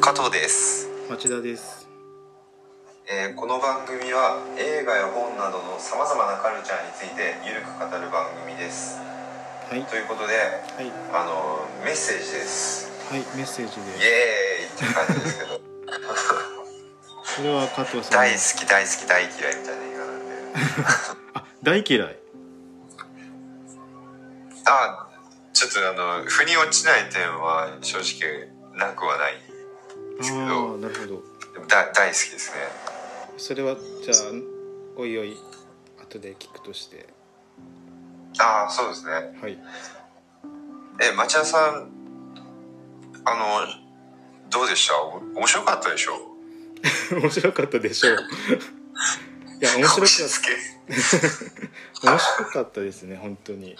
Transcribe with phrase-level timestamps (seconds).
[0.00, 1.88] 加藤です、町田です。
[3.10, 8.98] えーこの番組は映画や本などのさまざまなカルチャーについてゆるく語る番組です。
[8.98, 9.82] はい。
[9.84, 10.92] ということではい。
[11.12, 12.90] あのメッセージです。
[13.10, 15.60] はいメッセージイでエーイって感じですけど。
[17.24, 20.34] それは加藤さん大好き大好き大嫌いみたいな映画なんで。
[21.34, 22.18] あ大嫌い？
[24.66, 25.08] あ
[25.52, 29.47] ちょっとあの腑に落ちない点は正直なくはない
[30.18, 31.22] ですけどーなるほど。
[31.54, 32.56] でもだ大好きですね。
[33.36, 34.16] それはじゃあ
[34.96, 35.36] おいおい
[36.02, 37.06] 後で聞くとして。
[38.40, 39.12] ああそうですね。
[39.40, 39.58] はい。
[41.00, 41.90] え町田さん
[43.24, 43.66] あの
[44.50, 44.96] どうでした？
[45.00, 46.12] お面白かったでしょ？
[47.16, 48.18] 面白かったでしょう。
[49.60, 50.14] いや面白かった。
[52.10, 53.70] 面白かったですね本当に。
[53.70, 53.76] で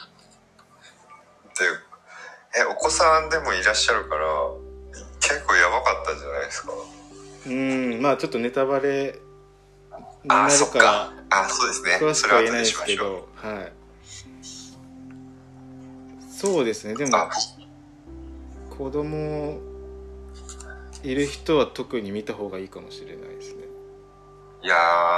[2.61, 4.27] えお子さんでもいらっしゃるから
[5.29, 6.73] 結構やばかったんじゃないですか。
[7.47, 9.21] うんまあちょっとネタバレ
[10.23, 11.99] になるからあそうですね。
[12.01, 13.73] 詳しくは言えないですけどはい。
[16.31, 17.31] そうですねでもあ
[18.71, 19.59] 子供
[21.03, 23.65] いる人は特に見た方がいいかもしれないですね。
[24.63, 24.77] いや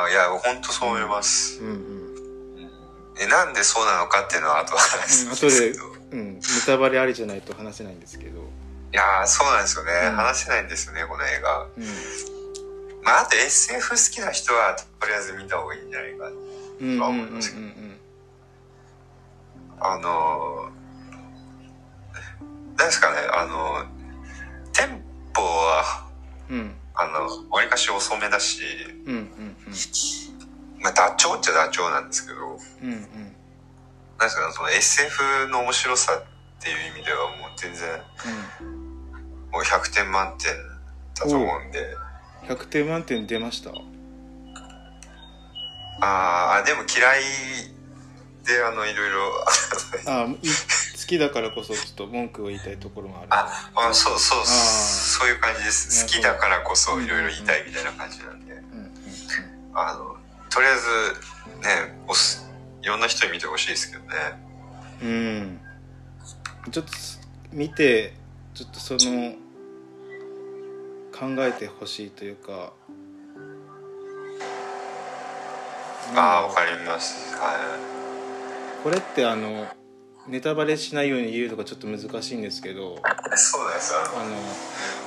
[0.08, 2.70] ーいや本当そう思います、うんうん。
[3.20, 8.40] えなんでそうなのかっていうのは後で話すんですけど、うんネタバレありじゃないと話せないんですけど
[8.92, 10.16] いやーそうなんですよね、うん。
[10.16, 11.62] 話せないんですよねこの映画。
[11.62, 11.84] うん。
[13.05, 16.27] まああと SF 好きな人はとりあえず見た方がいいんじゃないか。
[16.80, 17.97] うんうんうんうんうん。
[19.78, 23.84] あのー、なんですかねあの
[24.72, 26.08] テンポは
[26.50, 26.75] うん。
[26.94, 28.62] あのわりかし遅めだし、
[29.06, 29.56] うんうん
[30.82, 32.58] まあ、ダチョウっちゃダチョウなんですけど。
[32.82, 33.36] うんうん。
[34.19, 37.88] なんですかねその SF の面白さっていう意味ではもう全然
[39.52, 40.56] もう100点満点
[41.14, 41.80] だと思うんで。
[41.80, 42.10] うん
[42.48, 43.70] 100点満点出ました？
[46.00, 47.22] あーあでも嫌い
[48.44, 49.44] であのいろいろ。
[50.06, 53.28] あい好きだからこそちょっと文句を言いたいところもある。
[53.30, 56.04] ああそうそうそういう感じです。
[56.04, 58.60] 好きだからこそいろいろ言いたいみたいな感じなんで。
[59.75, 60.16] あの
[60.48, 60.86] とりあえず
[61.92, 62.50] ねおす
[62.82, 64.16] いろんな人に見てほしいですけどね。
[65.02, 65.60] うん。
[66.72, 66.92] ちょっと
[67.52, 68.14] 見て
[68.60, 69.32] ちょっとその
[71.12, 72.75] 考えてほしいというか。
[76.15, 77.34] ああわかります。
[77.38, 77.78] は
[78.84, 79.66] これってあの
[80.28, 82.97] ネタバレしないように言うのがちょっと難しいんですけど。
[82.97, 84.37] いそうなんですあのあの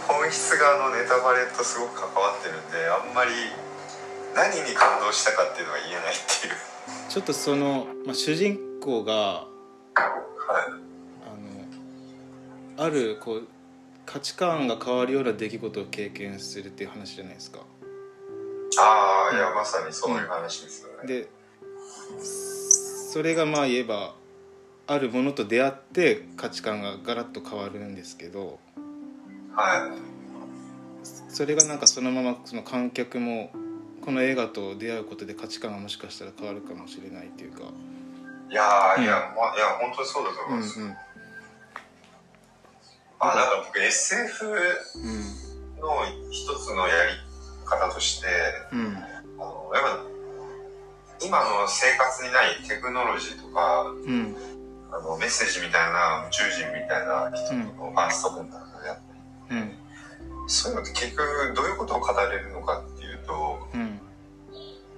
[0.07, 3.29] 本質があのネタバレとすごく関わってるんであんまり
[4.33, 6.53] 何に感動したかっていうのは言えないっていう。
[7.07, 9.45] ちょっとその、まあ、主人公がは
[10.79, 10.92] い
[12.77, 13.47] あるこう
[14.05, 17.59] 価値観が変わるような出来事を経験するっていう話じゃないですか。
[18.79, 21.29] ああいやまさにそういう話ですよね、で
[23.11, 24.15] それがまあ言えば
[24.87, 28.59] あるものと出会って価値観がガラッと変わるんですけど
[29.55, 30.13] はい。
[31.29, 33.51] それがなんかそのままその観客も
[34.01, 37.61] この映画と出会うことで価値観がもしかしたら変わるかもしれないっていうか。
[38.49, 40.95] いやーいや、ま、いや本当にそうだと思います、うん
[43.31, 45.89] あなんか僕 SF うんの
[46.31, 47.11] 一つのやり
[47.65, 48.27] 方として
[48.71, 48.97] うん。
[48.97, 50.03] あのやっぱ
[51.25, 54.35] 今の生活にないテクノロジーとかうん。
[54.91, 58.95] あのメッセージみたいな宇宙人みたいな人とのファーストコンタクトであっ
[59.47, 59.77] たりうん。
[60.47, 63.99] そういうのって結局どういうことを語れるのかっていうとうん。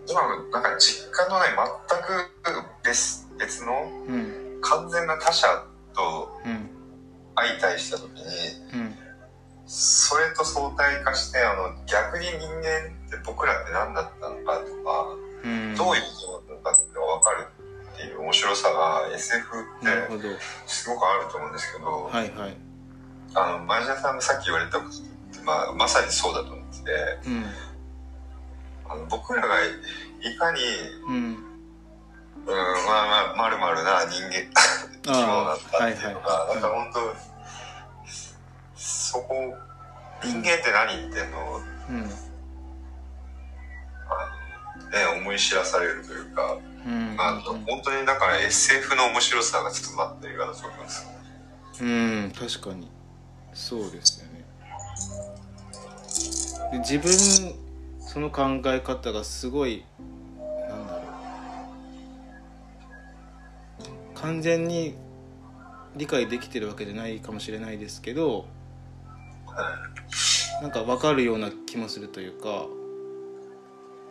[0.07, 1.49] 今のなんか実感のない
[1.89, 2.31] 全く
[2.83, 4.59] 別別のうん。
[4.61, 5.47] 完全な他者
[5.93, 6.74] とうん
[7.35, 8.25] 相対した時に
[8.73, 8.95] うん。
[9.67, 15.07] それと相対化してあの逆に人間って僕らって何だったのかとか
[15.43, 15.75] うん。
[15.75, 17.47] どういうことなのかっていうのが分かる
[17.93, 19.87] っていう面白さが SF って
[20.65, 22.57] すごくあると思うんですけど、はいはい。
[23.33, 26.91] あの前田さんがさっき言われたことって、まあ、まさにそうだと思ってて
[27.27, 27.45] うん。
[28.87, 30.61] あの僕らがいかに
[31.09, 31.54] うん
[32.47, 34.45] うんまあまあまるまるな人間
[35.03, 37.35] 生き物だったっていうのが、はいはいなんか本当
[38.75, 39.55] そこ
[40.23, 41.09] 人間って何？
[41.09, 42.09] っていうのをうん。
[44.07, 44.19] あ
[44.79, 47.15] の、ね、思い知らされるというか、うん。
[47.19, 51.07] あの本当にだから SF の面白さが詰まった映画だと思います。
[51.81, 52.89] うん確かに。
[53.53, 54.45] そうですよね。
[56.71, 57.55] で自分
[57.99, 59.83] その考え方がすごい
[64.15, 64.95] 完全に
[65.95, 68.45] 理解できてるわけじゃないかもしれないですけど
[69.45, 69.95] はい
[70.61, 72.65] なんか分かるような気もするというか、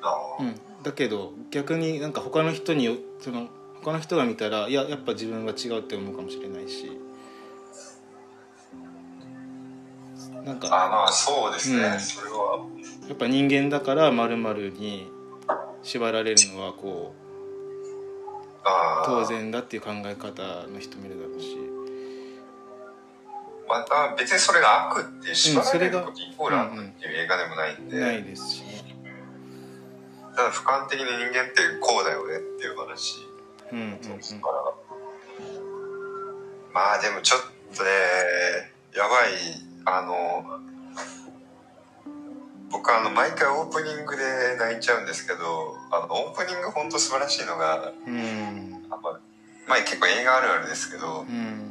[0.02, 3.48] あうん、だけど逆になんか他の人にその
[3.82, 7.00] 他の人が見たらいややっぱ自分は違うって思うかもしれないし。
[10.44, 12.00] なんかあまあそうですね、うん。
[12.00, 12.66] それは。
[13.08, 15.08] やっぱ人間だから〇〇に
[15.82, 17.23] 縛られるのはこう
[18.64, 21.56] 当然だっていう考え方の人もいるだろうし。
[23.66, 28.60] また別にそれが悪っていう縛られることイコール悪っていう映画でもないんで、ないですし。
[28.62, 28.84] ね
[30.36, 33.26] ただ俯瞰的に人間ってこうだよねっていう話。
[33.72, 33.98] うんうんうん。
[33.98, 34.74] から、
[36.72, 37.40] まあでもちょっ
[37.76, 37.90] とね
[38.94, 40.44] やばいあの
[42.70, 48.53] 僕あの毎回オープニングで泣いちゃうんですけどあのオープニング本当素晴らしいのがうん
[48.94, 49.20] あまあ
[49.68, 51.70] まあ結構映画あるあるですけどうん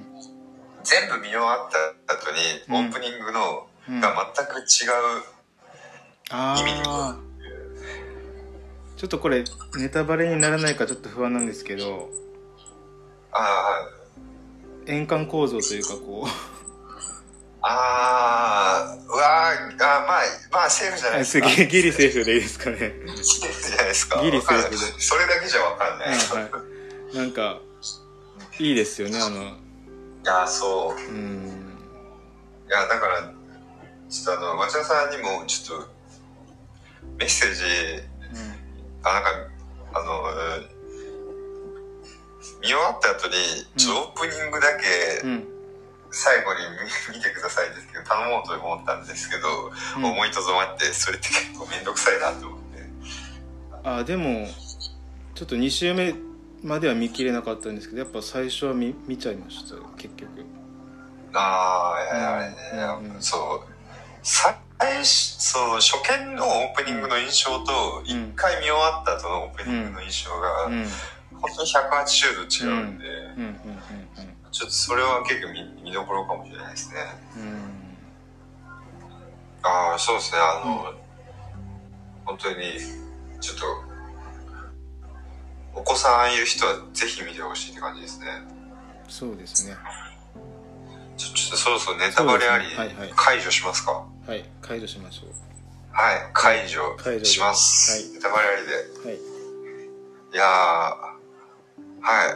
[0.84, 1.72] 全部見終わっ
[2.08, 2.38] た後に
[2.70, 2.88] うん。
[2.88, 4.00] オープニングのうん。
[4.00, 4.88] が全く違
[5.20, 5.24] う
[6.32, 7.18] あ意味にあ
[8.98, 9.44] ちょっとこれ
[9.78, 12.10] ネタバレにならないかちょっと不安なんですけど
[13.32, 13.88] あ
[14.88, 16.26] 円環構造というかこ
[17.62, 20.22] ああーうわーあーまあ
[20.52, 21.48] まあセーフじゃないうですか。
[21.50, 22.78] ギギリセーフでいいですかね。
[22.78, 24.22] セーフじゃないですか。
[24.22, 24.76] ギリセーフで。
[24.78, 26.73] それだけじゃわかんない、はいはい
[27.14, 27.60] なんか
[28.60, 29.44] いいですよねあの。
[29.44, 29.46] い
[30.26, 30.98] やそう。
[30.98, 31.78] うん。
[32.68, 33.34] いやだから
[34.10, 35.88] ちょっとあの町田さんにもちょっと
[37.18, 37.64] メッセージ
[39.04, 39.30] あなんか
[39.94, 40.26] あのう
[40.62, 40.74] ん
[42.62, 43.34] 見終わった後に
[43.76, 45.32] ちょっとオープニングだけうん。
[45.32, 45.48] うん
[46.16, 46.60] 最後に
[47.10, 50.06] 見 見てくださいですけど頼もうと思ったんですけど、うん。
[50.06, 52.86] 思いとどまってそれって結構面倒くさいなと思って。
[53.84, 54.48] あでも
[55.34, 56.14] ちょっと2週目
[56.64, 60.46] までは見切れなかったんですけどやっぱ最初は見見ちゃいましたよ結局。
[61.34, 62.56] ああいやあれね、
[63.04, 63.22] うんうん。
[63.22, 63.74] そう
[64.22, 64.56] 最
[65.00, 65.94] 初そう初
[66.26, 70.74] 見のオープニングの印象と一回見終わった後のオープニングの印象が、うん。
[70.74, 70.88] うん。
[71.42, 73.06] 本当に180度違うんで、
[74.52, 76.96] ちょっとそれは結構見見どころかもしれないですね。
[77.36, 77.42] うん。
[77.42, 77.84] うん
[79.64, 80.94] ああ、そうですね、あの、
[82.26, 82.56] 本当に、
[83.40, 83.93] ちょっと、
[85.76, 88.28] お子さんいる人はぜひ見てほしいって感じですね。
[89.10, 89.76] そうですね
[91.18, 94.06] ちょちょっとそろそろネタバレありそうですねはいはい解除しますか？
[94.28, 95.28] はい解除しましょ
[95.92, 97.92] はい、解除します。
[97.92, 98.74] はいネタバレありで。
[98.74, 99.20] うはい
[100.34, 100.48] いやー、
[102.02, 102.34] はい。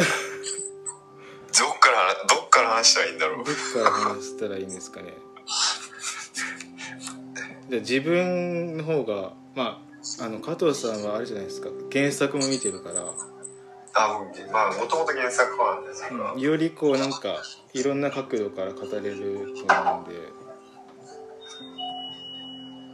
[1.56, 3.44] どっから話、どっから話したらいいんだろう。
[3.44, 5.14] どっから話したらいいんですかね
[7.70, 9.89] じゃあ自分の方がまあ
[10.20, 11.68] あの加藤さんはあれじゃないですか。
[11.92, 13.02] 原作も見てるから、
[13.94, 16.34] あ、僕まあ、もともと原作ファンですから。
[16.40, 17.42] よりこうなんか
[17.74, 20.40] いろんな角度から語れると思うんで。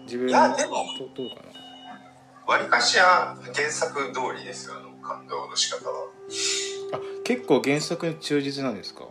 [0.06, 1.36] 自分いやでもどどうか
[2.46, 2.52] な。
[2.52, 6.06] わりかしは原作通りですよ、あの、感動の仕方は。
[6.92, 9.04] あ結構原作に忠実なんですか？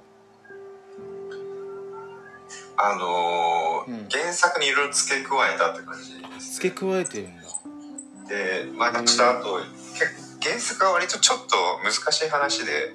[2.78, 4.10] あのーうん。
[4.10, 7.45] 原作にいろいろ付け加えたって感じです、付け加えてるんだ
[8.28, 9.60] で、まあ、ちょっとあと、
[10.42, 12.94] 原作は割とちょっと難しい話で、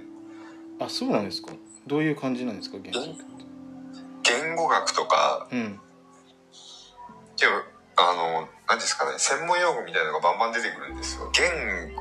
[0.81, 1.53] あそうなんですか。
[1.87, 3.25] どういう感じなんですか原作って。
[4.23, 5.81] 言語学とか、うん。
[7.37, 7.53] でも、
[7.97, 11.31] あの、何ですかね、専門用語みたいなのがバンバン出てくるんですよ。
[11.33, 11.95] 言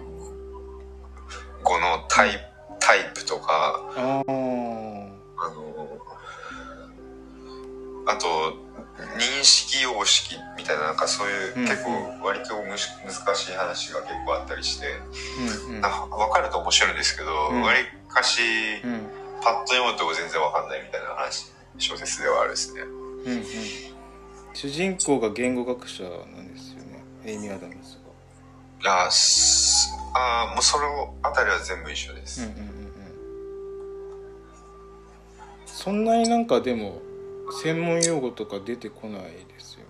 [1.63, 2.31] 語のタイ
[2.79, 5.99] タイプとか、あああの、
[8.07, 8.68] あと、
[9.17, 11.65] 認識様式みたいな、なんかそういう、うん。
[11.67, 11.91] 結構
[12.25, 14.87] 割とむし難しい話が結構あったりして、
[15.67, 15.81] うんうん。
[15.81, 17.61] か分かると面白いんですけど、うん。
[17.61, 18.41] 割かし、
[18.83, 19.07] うん。
[19.41, 22.81] パッと読むと全然分かんないみたいな話、小説ではあるですね。
[22.81, 23.43] うんうん。
[24.53, 26.09] 主人公が言語学者な
[26.41, 27.03] んですよね。
[27.25, 27.99] エイミー・アダムス
[28.85, 32.41] あーすあー、もうそのあたりは全部一緒です。
[32.41, 32.91] がうんうんうんうん。
[35.65, 37.01] そんなになんかでも
[37.51, 39.85] 専門用語とか出てこないですよね。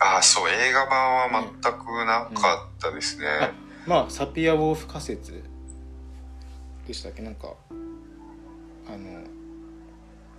[0.00, 1.68] ああ、そう、映画版は全く
[2.04, 3.26] なかったですね。
[3.28, 3.52] あ
[3.86, 5.42] まあサピア・ウォーフ仮説
[6.86, 7.22] でしたっけ？
[7.22, 7.54] なんか
[8.86, 9.20] あの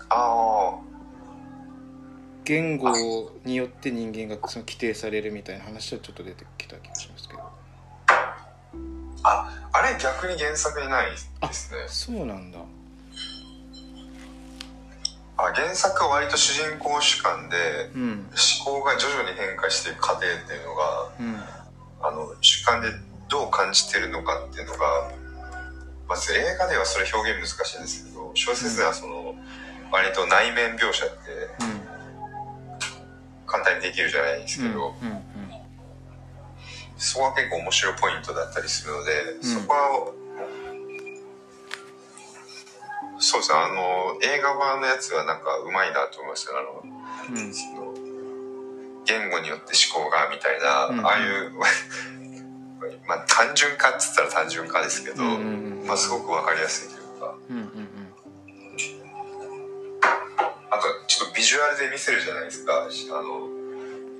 [0.09, 0.79] ああ、
[2.45, 2.91] 言語
[3.45, 7.41] によって人間がその規定されるみたいな話はちょっと出てきた気がしますけど。
[9.23, 11.79] あ、あれ逆に原作にないですね。
[11.87, 12.59] そうなんだ
[15.39, 17.55] あ原作は割と主人公主観で、
[17.95, 18.11] うん。
[18.11, 21.43] 思考が徐々に変化していく過程っていうのが、うん。
[22.01, 22.89] あの、主観で
[23.29, 25.11] どう感じてるのかっていうのが、
[26.07, 29.35] まず映画ではそれ表現難しいんですけど、小説ではその、
[29.91, 31.15] 割と内面描写って
[31.63, 31.79] うん。
[33.45, 34.93] 簡単にできるじゃないですけど、
[36.97, 39.43] そこは結構面白いポイントだったりするので、ん。
[39.43, 40.11] そこは、
[43.19, 46.57] そうですね、あの、映画版のやつはなんかうまいなと思いました。
[46.57, 47.53] あの、うん。
[47.53, 47.93] その
[49.05, 51.05] 言語によって思考がみたいな、うん。
[51.05, 51.51] ああいう、
[53.07, 58.13] まあ単純化って言ったら単純化ですけど、うんうんうんまあすごくわかりやすいというか、うんうんうん。
[60.71, 63.49] あとちょっとビジュアルで見せるじゃないですか、あの、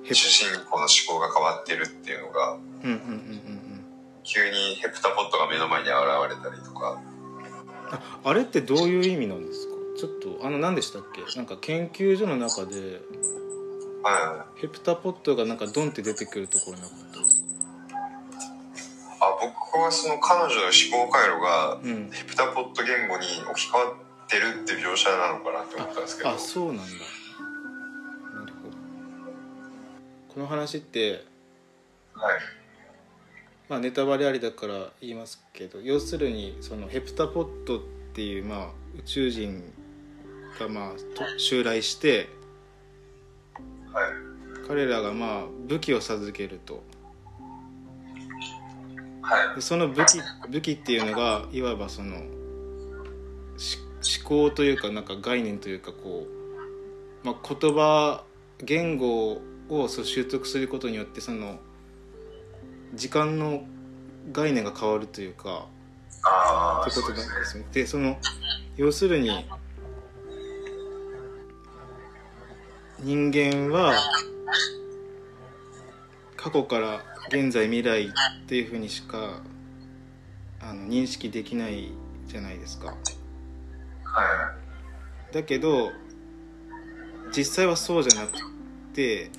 [0.04, 2.96] ヘ主人公の思考が変わってるっていうのが、うんうんうんう
[3.46, 3.60] ん
[4.24, 5.10] 急にヘプタ。
[5.10, 5.98] ポットが目の前に現
[6.30, 7.02] れたりとか、
[7.92, 9.74] ああれってどういう意味なんですか？
[9.98, 11.24] ちょっとあの何でしたっけ？
[11.38, 13.02] なんか研究所の中で
[14.04, 17.20] はヘプタポットがなんかドンって出てくるところなかった。
[17.22, 17.44] です
[19.22, 22.10] あ僕はその彼女の思考回路がうん。
[22.12, 26.30] ヘプタポット言語に置き換わってるって描写なのかなって思ったんですけど。
[26.30, 26.84] あそうなんだ。
[26.84, 28.78] なるほど。
[30.34, 31.26] この話って
[32.14, 32.40] はい
[33.70, 37.82] まあネタバレありだから言いますけど要するにそのヘプタポットっ
[38.14, 39.64] ていうまあ宇宙人
[40.60, 42.30] がまあと襲来して
[43.94, 44.68] はい。
[44.68, 46.84] 彼らがまあ武器を授けると。
[49.22, 49.56] はい。
[49.56, 52.18] でその武器武器っていうのがいわばその
[53.58, 53.80] し
[54.22, 56.26] 思考というかなんか概念というかこ
[57.24, 58.24] う、まあ、言葉
[58.64, 61.60] 言語をそう習得することによってその
[62.94, 63.64] 時間の
[64.32, 65.66] 概念が変わるというか
[66.82, 67.34] ってことそうですね。
[67.34, 68.18] なんですよでその
[68.78, 69.46] 要するに
[73.00, 73.94] 人間は
[76.36, 78.12] 過去から現在未来っ
[78.48, 79.42] ていうふうにしか
[80.62, 81.92] あの認識できない
[82.28, 82.96] じゃないですか。
[84.04, 84.56] は
[85.32, 85.92] だけど
[87.36, 88.38] 実際はそうじゃなく
[88.94, 89.30] て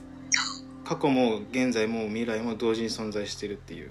[0.90, 3.90] 過去も現在も未来も同時に存在してるっていう。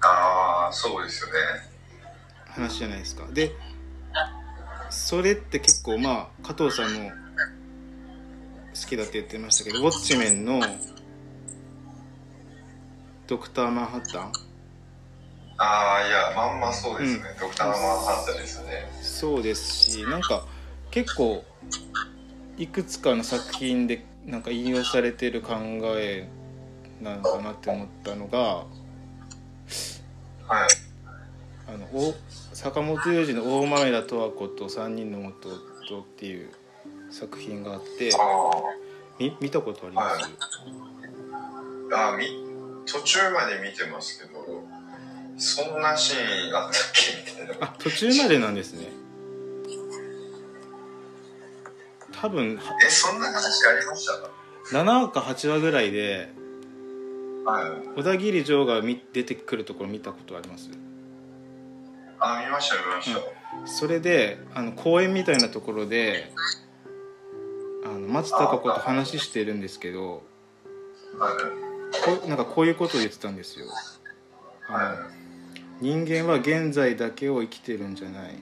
[0.00, 1.34] ああそうですよね。
[2.46, 3.28] 話じゃないですか。
[3.32, 3.52] で
[4.90, 10.60] それって結構まあ加藤さんも好きだって言ってましたけど「ウォッチメン」の
[13.28, 14.32] ドクター・マンハッタン？
[15.58, 18.90] ああいやまんまそうですね、ドクターマンハッタンですよね。
[19.00, 20.44] そうですしなんか
[20.90, 21.44] 結構
[22.58, 25.54] いくつかの作品でなんか引用されてる考
[25.96, 26.28] え
[27.02, 28.66] なのかなって思ったのがは
[30.66, 30.68] い。
[31.66, 32.14] あのお
[32.52, 36.50] 坂本龍二の「大豆田十和子と三人の弟」っていう
[37.10, 38.18] 作品があってあ
[39.18, 40.32] み見たことあります、はい。
[41.94, 42.26] ああみ
[42.86, 44.62] 途中まで見てますけど
[45.38, 47.32] そんなシーンあったっけ？
[47.42, 47.66] みたいな。
[47.66, 48.88] あ途中までなんですね
[52.24, 52.56] 多分。
[52.56, 56.32] はえそんな話ありました7か8話ぐらいで。
[57.44, 57.98] はい。
[57.98, 60.70] 小田切城がみ出てくるところ見たことあります？
[62.18, 63.20] あ見ました見ました、
[63.66, 66.32] それであの公園みたいなところで
[67.84, 70.22] あの松たか子と話してるんですけど
[71.18, 71.32] はい。
[72.16, 73.66] こうなんかこういうことを言ってたんですよ。
[74.68, 74.96] あのは
[75.82, 78.38] 人間は現在だけを生きてるんじゃない、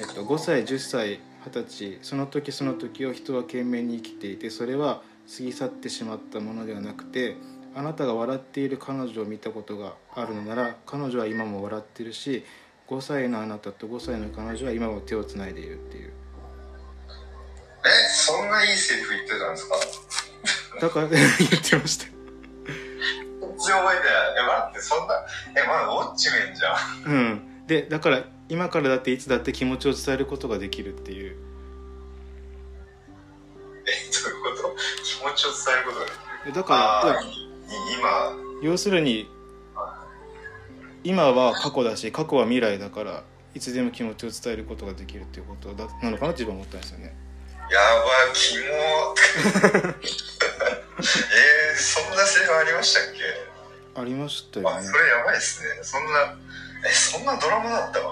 [0.00, 5.02] えっと、5歳10歳20歳その時その時を人は懸命に生きていてそれは
[5.36, 7.36] 過ぎ去ってしまったものではなくて
[7.74, 12.44] あなたが笑っている彼女を見たことがあるのなら彼女は今も笑ってるし
[12.88, 16.12] 5歳のあなたと5歳の彼女は今も手をつないでいるっていう。
[17.84, 19.76] えそんないいセリフ言ってたんですか？
[20.80, 21.22] だから言っ
[21.62, 22.06] てました。
[23.40, 24.34] こっち覚えてない。
[24.38, 25.14] え待ってそんな
[25.54, 26.74] えまだウォッチメンじゃ
[27.10, 27.12] ん。
[27.12, 31.36] うんでだから今からだっていつだって気持ちを伝えることができるっていう。
[33.86, 34.76] えどういうこと？
[35.04, 36.52] 気持ちを伝えることができる？
[36.54, 38.32] だから今。
[38.62, 39.28] 要するに
[41.04, 43.22] 今は過去だし過去は未来だから
[43.54, 46.32] いつでも気持ちを伝えることができるっていうことだなのかな？
[46.32, 47.14] 自分は思ったんですよね。
[47.70, 47.78] や
[48.28, 48.64] ばキモ。
[50.98, 53.02] えー、そんなセリフありましたっ
[53.94, 54.00] け？
[54.00, 54.76] ありましたよね。
[54.78, 55.68] あそれやばいっすね。
[55.82, 56.34] そんな
[56.86, 58.06] えそんなドラマだったか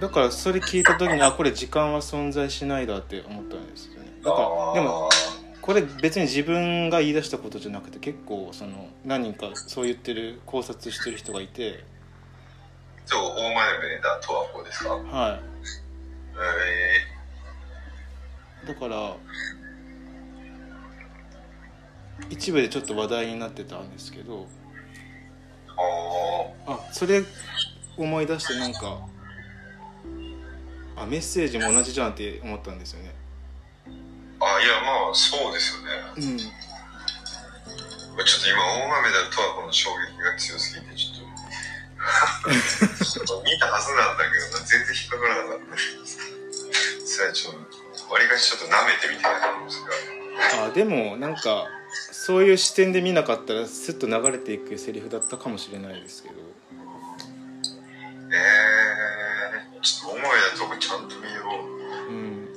[0.00, 0.08] な？
[0.08, 4.12] だからそれ聞いた時にあこれ時間は存在しないだって思ったんですよね。
[4.24, 5.08] だからでも
[5.60, 11.84] これ別に自分が言い出したことじゃなくて結構その何人かそう言ってる考察してる人がいて。
[13.06, 14.90] そう大前目だとはこうですか？
[14.90, 15.40] は
[18.62, 19.16] えいだから
[22.28, 24.46] 一部でちょっと話題になってたんですけどー、
[26.66, 27.22] ああそれ
[27.96, 28.98] 思い出してなんか
[30.96, 33.14] あメッセージも同じじゃんって思ったんですよね。
[34.40, 35.90] ああいややまあそうですよね。
[36.16, 36.38] うん。
[36.38, 41.24] ちょっと今大豆だとはこの衝撃が強すぎてちょっ
[43.26, 45.76] と 見たはずなんだけどな全然引っかからなかった
[47.06, 47.60] それはちょっと
[48.12, 49.84] 割りかしちょっと舐めてみたいなと思うんです
[50.58, 56.34] があでもなんかそういう視点で見なかったらスッと流れていくセリフだったかもしれないですけど。
[58.32, 61.42] えー、ちょっと思い出とこちゃんと見よ
[62.08, 62.12] う。
[62.12, 62.48] うん。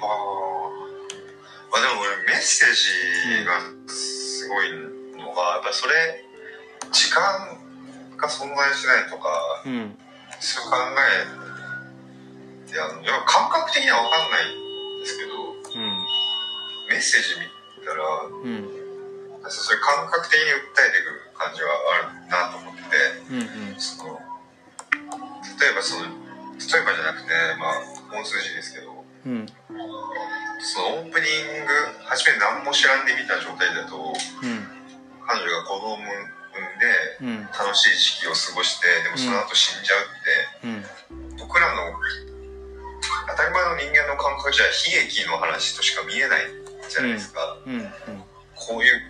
[0.00, 0.08] ああ
[1.70, 4.70] まあでも俺メッセージがすごい
[5.18, 6.24] のが、やっぱりそれ
[6.92, 7.58] 時間
[8.16, 9.28] が存在しないとか
[9.66, 9.98] うん。
[10.40, 10.76] そういう考
[11.34, 11.48] え
[12.68, 14.67] ってあのや感覚的には分かんない
[16.88, 17.40] メッセージ
[17.80, 18.42] 見たらうん。
[18.42, 18.88] うん
[19.48, 23.80] そういう感覚的に訴えてくる感じはあるなと思っててうんうん。
[23.80, 24.18] その
[25.56, 27.80] 例えばその例えばじゃなくてまあ
[28.10, 28.92] 本数字ですけど
[29.24, 29.46] うん。
[30.60, 31.72] そのオープニング
[32.04, 34.68] 初め何も知らんで見た状態だとうん。
[35.24, 36.12] 彼女が子供を産ん
[36.76, 36.92] で
[37.22, 37.48] うん。
[37.54, 41.38] 楽しい時期を過ごしてでもその後死んじゃうって、うん。
[41.38, 41.94] 僕らの
[43.30, 47.92] 当たり前の人間の感覚じゃ悲劇の話としか見えないじゃないですか、うん
[48.54, 49.00] こういう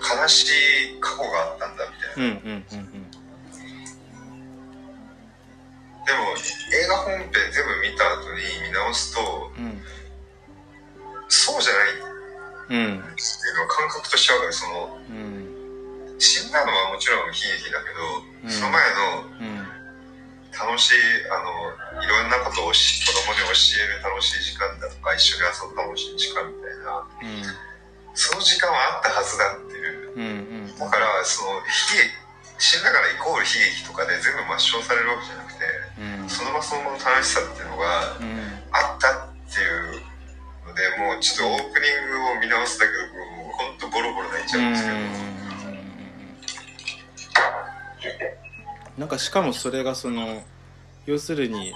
[0.00, 0.50] 悲し
[0.96, 3.10] い過去があったんだみたいな、うんうんうん
[6.06, 6.34] でも
[6.72, 9.80] 映画本編全部見た後に見直すとうん
[11.28, 11.94] そうじゃないっ
[12.68, 14.52] ていううんのは感覚としてわかる。
[14.52, 16.16] そのうん。
[16.18, 18.02] 死んだのはもちろん悲劇だけど、
[18.44, 18.50] うん。
[18.50, 19.59] その前のうん
[20.60, 21.00] 楽しい
[21.32, 27.06] あのいろんなことをし子供に教える楽しい時間だとか一緒に遊ぶ楽しい時間みたいな
[28.14, 30.12] その時間はあったはずだっていう。
[30.12, 30.76] うんうん。
[30.76, 31.64] だからその悲
[31.96, 32.12] 劇
[32.58, 35.64] 死んだからイコール悲劇とかで全部抹消されるわけじゃなくて
[35.96, 36.28] うん。
[36.28, 38.60] その場その場の楽しさっていうのがうん。
[38.72, 40.04] あったっていう
[40.66, 44.96] のでもうちょっとオープニングを見直すだけでもうほんとボロボロ泣いちゃうんですけど、
[48.98, 50.42] なんかしかもそれがその
[51.06, 51.72] 要するに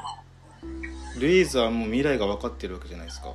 [1.19, 3.29] ルイーズはもう未来が分かってるわけじゃないですか。
[3.29, 3.35] は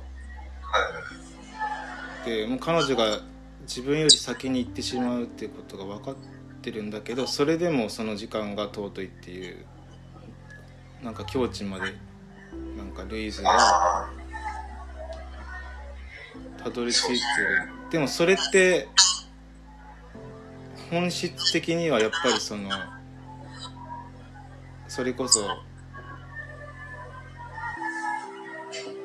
[2.24, 2.28] い。
[2.28, 3.20] でもう彼女が
[3.62, 6.14] 自分より先に行ってしまうっていうことが分かっ
[6.62, 9.64] てるんだけどそれでもその時間が尊いっていう
[11.02, 11.94] なんか境地まで
[12.76, 14.10] なんかルイーズがあ
[16.62, 17.18] たどり着いてる。
[17.90, 18.88] でもそれって
[20.90, 22.68] 本質的にはやっぱりその
[24.90, 25.40] それこそ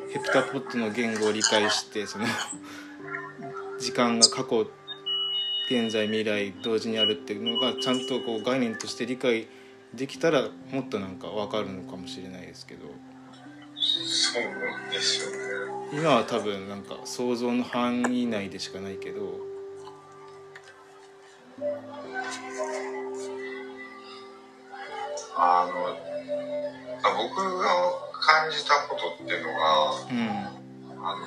[0.10, 2.26] ヘプタポットの言語を理解してその
[3.80, 4.66] 時間が過去
[5.70, 9.48] 現在未来同時にあるっていうのがちゃんとこう概念として理解
[9.94, 12.88] できたらもっとなんか分かるのかもしれないですけど。
[13.78, 15.38] そうなんですよね。
[15.94, 19.40] 今は多分なんか想像の範囲内でしかないけど
[25.38, 25.98] あの
[27.04, 27.68] あ僕が
[28.26, 30.56] 感じたことっていうのがうん。
[31.06, 31.22] あの、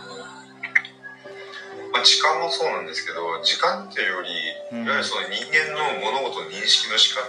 [1.92, 4.28] まあ、時間もそうなんですけど時間っていうより、
[4.72, 4.84] うん。
[4.84, 7.22] いわゆるその人間の物事の認識の仕方。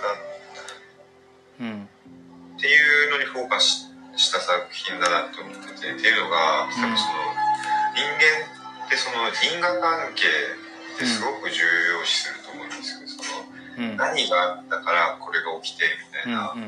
[1.59, 1.89] うん。
[2.57, 6.71] っていうのにフォーカスした作品だなと思っててっていうのが、ん。
[6.71, 7.19] 多分その
[7.93, 10.25] 人間ってその因果関係
[10.95, 11.61] ってすごく重
[11.99, 12.38] 要視する
[13.79, 16.61] 何があったからこれが起きてみたいな、うん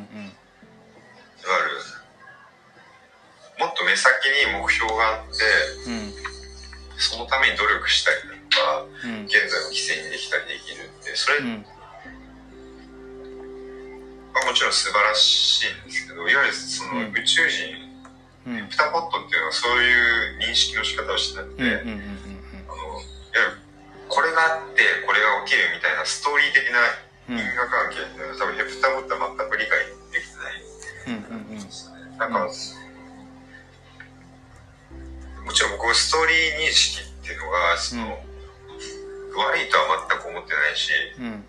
[1.41, 1.81] いわゆる
[3.57, 5.43] もっと目先に目標があって
[5.89, 6.13] うん。
[6.97, 9.25] そのために努力したりだとかうん。
[9.25, 11.65] 現在の犠牲にできたりできるってそれうん。
[14.33, 17.11] はもちろん素晴らしいんですけどいわゆるそのうん。
[17.11, 17.89] 宇宙人、
[18.45, 18.69] うん。
[18.69, 22.01] ピタポットっていうのはそういう認識の仕方をしてなくて、うんうんうん。
[22.69, 23.01] あのいわ
[23.33, 23.60] ゆる
[24.11, 26.83] これがあってこれが起きるみたいなストーリー的な
[27.31, 27.39] うん。
[27.39, 29.79] 因果関係っていうのは多分ヘプタポットは全く理解
[30.11, 30.59] できてない。
[31.07, 31.63] うんうんうん。
[35.45, 38.19] もちろん僕はストーリー認識っていうのがその、
[39.35, 41.43] 悪いとは全く思ってないしうん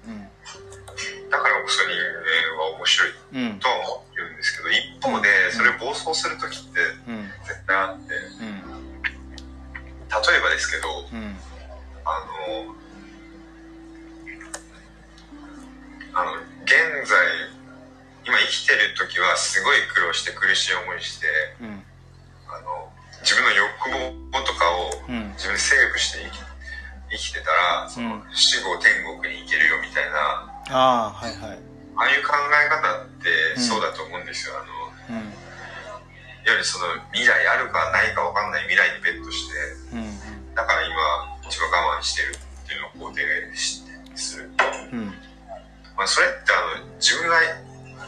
[1.30, 3.42] だからこそ人間は面白いうん。
[3.42, 7.30] うんとは思ってるんですけど一方でそれ暴走する時ってうん。
[7.44, 8.62] 絶対あって例うん。
[10.36, 11.36] えばですけどうん。
[12.04, 12.41] あの
[17.04, 17.16] 在
[18.24, 21.26] 今生きてる時はすごい苦労して苦しい思いして
[21.60, 21.82] うん。
[22.48, 22.88] あの
[23.22, 23.70] 自分の欲
[24.30, 25.32] 望とかをうん。
[25.34, 26.18] 自分でセーブして
[27.10, 30.48] 生きてたらその死後天国に行けるよみたいな。
[30.70, 31.58] ああはいはい。
[31.96, 34.54] ああいう考え方ってうんそうだと思うんですよ。
[34.56, 35.42] あのうん。
[36.52, 39.54] わゆるその未来あるかないか分かんない未来にベットして、
[39.94, 40.54] うん。
[40.54, 40.94] だから今
[41.48, 43.82] 一番我慢してるっていうのを肯定し
[44.14, 44.51] する。
[46.02, 47.38] うんまあ、それってあの自分が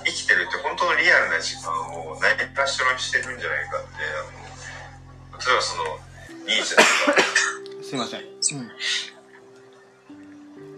[0.02, 4.26] 生きてるって本当のリアルな時間をないがしろにしてるんじゃないかってあ
[5.30, 5.94] の例えばその
[6.42, 7.22] ニーチェとか
[7.86, 8.74] すいません、うん。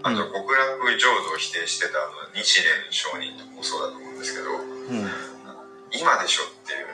[0.05, 4.61] あと極楽浄土を否定してたあの日蓮上人とかもそうだと思うんですけどう
[4.93, 5.09] ん。
[5.97, 6.93] 今でしょっていう。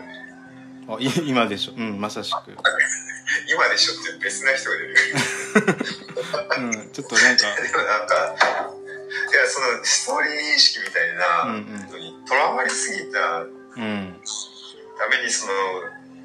[0.86, 1.72] あい 今でしょ。
[1.74, 2.54] うんまさしく、
[3.50, 5.76] 今でしょって別な人が出てくる。
[6.62, 7.56] うん、ちょっとなんか。
[7.58, 8.72] でもなんか
[9.32, 13.46] いやそのストーリー認識みたいなのにとらわれすぎたう
[13.80, 14.20] ん。
[14.98, 15.52] ためにその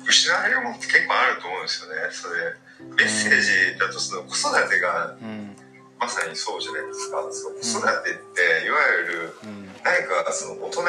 [0.05, 1.95] 失われるものって結構あると思うんですよね。
[2.11, 2.53] それ
[2.95, 3.41] メッセー
[3.73, 5.55] ジだとその子育てがうん。
[5.99, 7.23] まさにそうじゃないですか。
[7.31, 9.65] その子育てっていわゆるうん。
[9.83, 10.81] 何かその大人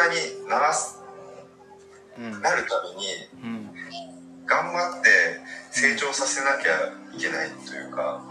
[0.42, 0.98] にならす
[2.18, 2.42] うん。
[2.42, 3.06] なるために
[3.42, 3.70] うん
[4.44, 5.08] 頑張って
[5.70, 8.22] 成長させなきゃいけないというか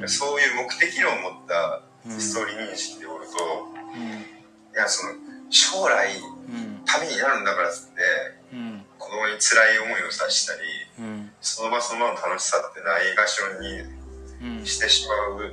[0.00, 0.08] うん。
[0.08, 3.32] そういう目的論を持ったうんストーリー認識でおると
[3.94, 4.02] うん。
[4.02, 4.24] い
[4.74, 5.12] やその
[5.50, 6.20] 将来う
[6.50, 6.82] ん。
[6.84, 8.00] ためになるんだからっつって
[8.52, 8.84] うん。
[8.98, 10.60] 子供に辛い思いをさしたり
[10.98, 11.30] うん。
[11.40, 14.66] その場その場の楽しさってないがしろにうん。
[14.66, 15.52] してしまう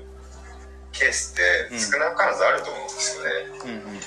[0.93, 3.30] ケースって少なからずあると思うんですよね。
[3.65, 4.00] うん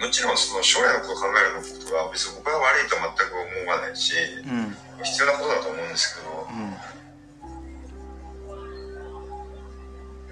[0.00, 4.14] もちろんその将来のことを考えることは別に僕が悪いとは全く思わないし
[4.46, 4.74] うん。
[5.04, 6.48] 必要なことだと思うんですけど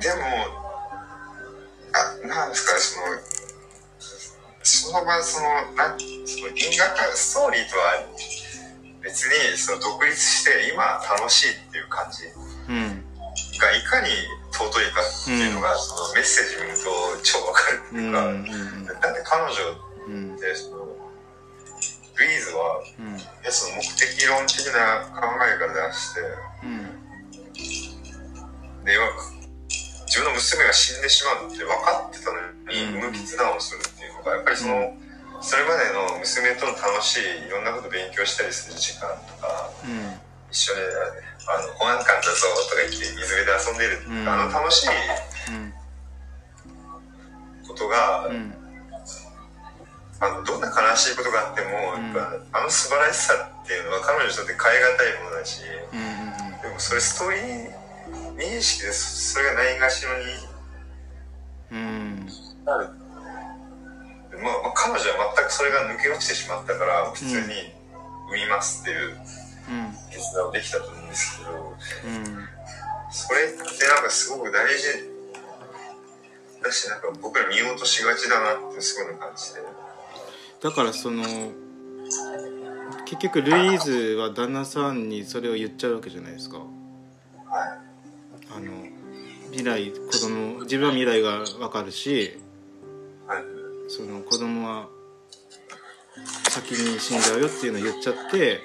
[0.00, 0.22] でも
[1.92, 3.06] あなんですかねその
[4.62, 6.04] その場そのなんそ
[6.40, 8.04] の因果関ストーリーとは
[9.02, 10.84] 別にその独立して今
[11.18, 12.24] 楽しいっていう感じ
[12.68, 13.04] うん。
[13.58, 14.08] がいかに
[14.52, 16.84] 尊いかっていうのが、そのメッセージ見ると
[17.22, 18.44] 超わかるってういうか、ん。
[18.86, 19.52] だって彼女
[20.06, 20.86] うんってその
[22.18, 23.16] ルイーズはうん。
[23.18, 26.20] いやその目的論的な考えから出して
[26.62, 26.86] うん。
[28.84, 28.96] で
[30.08, 32.40] 自分の娘が死んでしまうって分かってたの
[32.72, 33.12] にうん。
[33.12, 34.96] 無決断をするっていうのがやっぱりその、
[35.44, 40.16] それまでの娘との楽しいいろんなこと勉強したりする時間とかうん。
[40.50, 40.80] 一緒に
[41.44, 44.28] あの保安官だぞとか言って水辺で遊んでる、うん。
[44.28, 45.72] あの楽しいうん
[47.68, 48.54] ことが、うん。
[50.20, 52.16] あのどんな悲しいことがあっても、うん。
[52.16, 55.60] やっぱあの素晴らしさっていうのは彼女にとって変え難いものだし、
[55.92, 56.62] うん。
[56.64, 57.77] でもそれストーリー
[58.38, 60.24] 認識でそそれがないがしろに。
[61.72, 62.28] うん。
[62.64, 67.34] まあ、まあ彼女は全くそれが抜け落ちてしまったから普通に
[68.30, 69.16] 産みますっていううん。
[70.10, 72.48] 決断をできたと思うんですけどうん。
[73.10, 75.18] それってなんかすごく大事。
[76.62, 79.60] だしなんか僕ら見落としがちだなってすごい感じて。
[80.62, 81.24] だからその
[83.04, 86.58] 結局ルイーズは旦那さんにそれを言っちゃうわけじゃないですか。
[86.58, 87.87] はい
[88.58, 88.72] あの
[89.52, 92.36] 未来子供自分は未来が分かるし
[93.28, 93.44] はい。
[93.88, 94.88] その子供は
[96.50, 98.60] 先に死んじゃうよっていうのを言っちゃって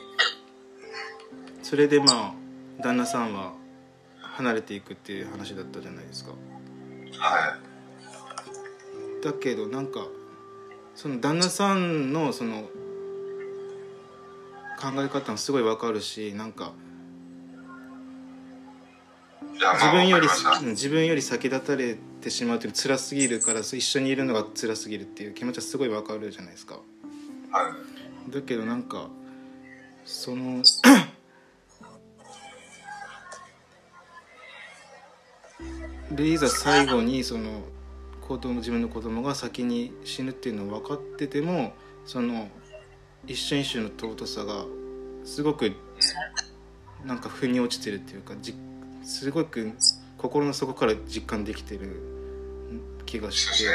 [1.62, 2.34] それでま
[2.80, 3.54] あ旦那さんは
[4.20, 6.32] 離れていくっていう話だったじゃないですか。
[7.20, 7.58] は
[9.22, 9.24] い。
[9.24, 10.08] だけどなんか
[10.96, 12.64] その旦那さんのその
[14.82, 16.74] 考え方もすごい分かるしなんか
[19.74, 20.28] 自分より
[20.72, 26.76] 自分より先立たれてしまうっていうの辛すぎるから一緒にいるのが辛すぎるっていう気持ちはすごい分かるじゃないですか。
[27.52, 27.70] は
[28.30, 28.32] い。
[28.32, 29.08] だけどなんか
[30.06, 30.64] その
[36.12, 37.62] ルイーザ最後にその
[38.22, 41.74] 子供自分の子供が先に死ぬっていうのを分かってても
[42.06, 42.48] その
[43.26, 44.66] 一瞬一瞬の尊さが
[45.24, 45.72] すごく
[47.06, 48.54] なんか腑に落ちてるっていうかじ
[49.04, 49.72] すごく
[50.18, 52.02] 心の底から実感できてる
[53.06, 53.66] 気がして。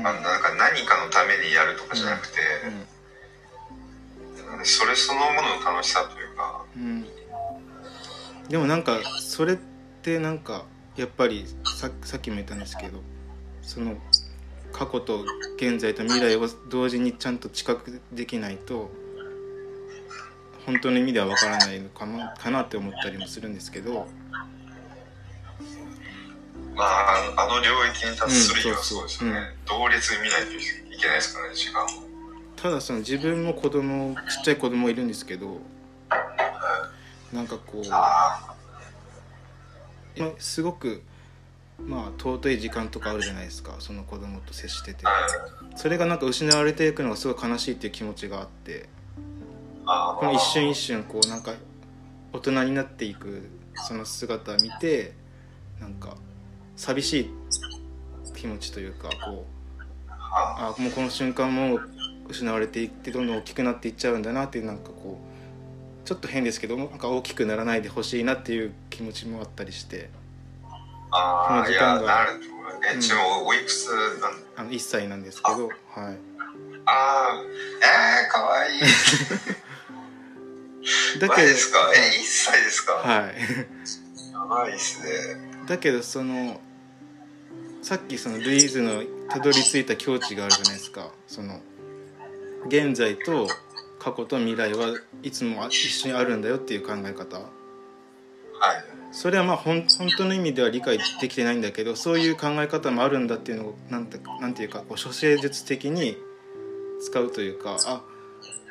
[0.00, 0.02] ん。
[0.02, 2.38] なんか何かのためにやるとかじゃなくて、
[4.64, 6.64] それそのものの楽しさというか。
[6.76, 7.06] うん。
[8.48, 9.56] でもなんかそれっ
[10.02, 10.64] てなんか
[10.96, 13.00] やっぱりささっきも言ったんですけど
[13.62, 13.96] その
[14.72, 15.24] 過去と
[15.56, 18.90] 現在と未来を同時にちゃんと知覚できないと
[20.64, 24.06] 本当の意味ではわからないのかなかなって思ったりもするんですけど
[26.76, 29.08] まああの領域に達するにはうんそうそうそう。
[29.08, 31.88] ですよね、同列に見ないといけないですからね時間を
[32.56, 35.60] ただその自分も子供ちっちゃい子供いるんですけど
[37.32, 37.84] なんかこう
[40.38, 41.02] すごく
[41.78, 45.04] まあ尊い時間とかあるじゃないですかその子供と接してて。
[45.76, 48.88] それがなんか失われていくのがすごい悲しいっていう気持ちがあって
[49.84, 51.52] あこの一瞬一瞬こうなんか
[52.32, 55.12] 大人になっていくその姿を見て
[55.78, 56.16] なんか
[56.76, 57.30] 寂しい
[58.34, 59.46] 気持ちというかこ
[60.08, 60.74] うあ。
[60.78, 61.90] あもうこの瞬間もう
[62.28, 65.18] 失われていってどんどん大きくなっていっちゃうんだなっていうなんかこ
[66.04, 70.10] うちょっと変ですけどなんか大きくならないでほしいなっていう気持ちもあったりして
[71.10, 73.00] あこの時間がやなると思うえうん。
[73.00, 73.88] ちもおいくつ
[74.20, 76.18] なんあの1歳なんですけどはい。
[76.88, 77.42] ああ
[78.22, 78.80] えー、かわいい。
[81.18, 81.78] だけどですか？
[81.96, 82.92] え1歳ですか？
[82.92, 83.34] はい。
[84.32, 85.64] やばいっすね。
[85.66, 86.60] だけどその
[87.86, 91.08] さっきそのルイーズのたどり着いた境地があるじゃないですか。
[91.28, 91.60] その
[92.66, 93.46] 現在と
[94.00, 97.36] 過去と未来はいつも一緒にあるんだよっていう考え方。
[97.36, 97.46] はい。
[99.12, 106.16] それはまあほん本当の意味では理解できてないんだけどそういう考え方もあるんだっていうのをなんてなんていうかこう処世術的に
[107.00, 108.02] 使うというかあ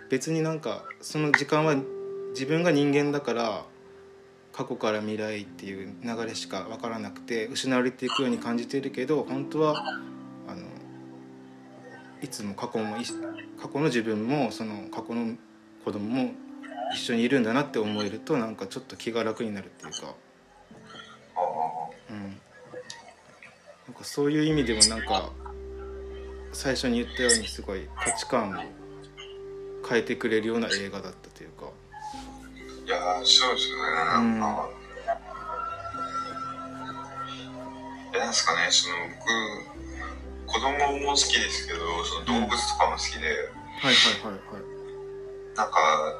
[0.09, 1.77] 別になんかその時間は
[2.31, 3.65] 自分が人間だから
[4.55, 9.75] 過去から未来っていう流れしか分からなくて失われていくように感じているけど本当は
[10.47, 10.61] あの
[12.21, 12.95] いつも過去も
[13.59, 15.35] 過去の自分もその過去の
[15.83, 16.31] 子供も
[16.93, 20.15] 一緒にいるんだなって思えるとなんかちょっと気が楽になるっていうか。
[22.09, 25.33] うん、なんかそういう意味でもなんか
[26.53, 28.53] 最初に言ったようにすごい価値観を
[29.85, 31.29] 変えてくれるような映画だった
[32.85, 33.81] いやーそうですよね。
[33.95, 34.69] なんか、
[38.13, 38.95] えなんですかねその
[40.45, 43.93] 僕子供も好きですけどその動物とかも好きで、はいはい
[44.23, 44.63] はいはい。
[45.57, 46.13] なんか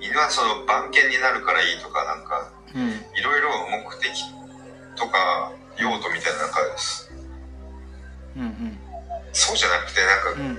[0.00, 2.90] 犬はその番犬になるからいいとかなんかうん。
[3.18, 4.10] いろいろ目的
[4.96, 6.60] とか用途みたいななんか
[8.36, 8.78] うん。
[9.34, 10.58] そうじゃなくてなんかうん。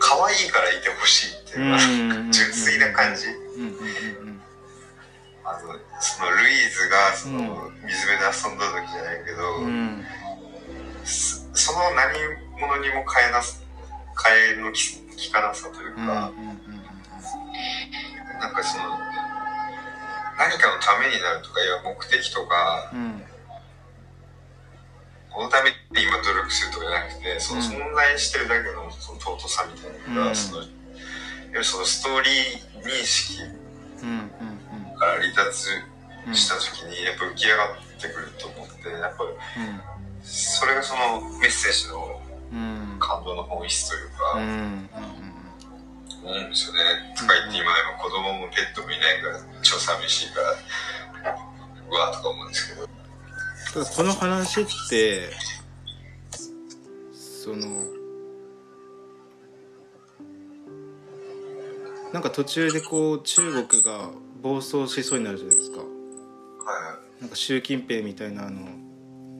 [0.00, 2.32] 可愛いからいてほしいっていうか、うん。
[2.32, 3.26] 純粋な感じ。
[5.42, 10.04] あのそのルイーズがそのう水辺で遊んだ時じゃないけど、うんうん
[11.02, 12.12] そその何
[12.60, 13.64] 者にも変えなす
[14.14, 16.28] 変えのききかなさというか、な
[18.50, 18.84] んかその
[20.38, 23.22] 何かのためになるとかいや目的とかうん
[25.30, 30.62] このために今努力するとかじゃなくてそのうん存在してるだけのその尊さみたいなのが、うんその
[31.50, 33.42] いわゆるそのストーリー認識
[34.02, 34.30] うん
[34.98, 35.68] から離脱
[36.26, 39.36] うんした時にやっぱ浮き上がってくると思ってやっぱう
[40.22, 42.20] それがそのメッセージの
[42.98, 44.90] 感動の本質といううか、ん
[46.22, 46.80] 思うんですよね。
[47.16, 51.38] とか言って今でも子供もペットもいないから超寂しいから
[51.90, 52.86] うわとか思うんですけど。
[53.72, 55.30] ただこの話って
[57.14, 57.84] その
[62.12, 64.10] なんか途中でこう中国が
[64.42, 65.78] 暴走しそうになるじゃないですか。
[65.78, 65.84] は
[67.20, 68.66] なんか習近平みたいなあの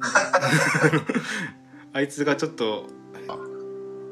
[1.93, 3.39] あいつがちょっと、いはい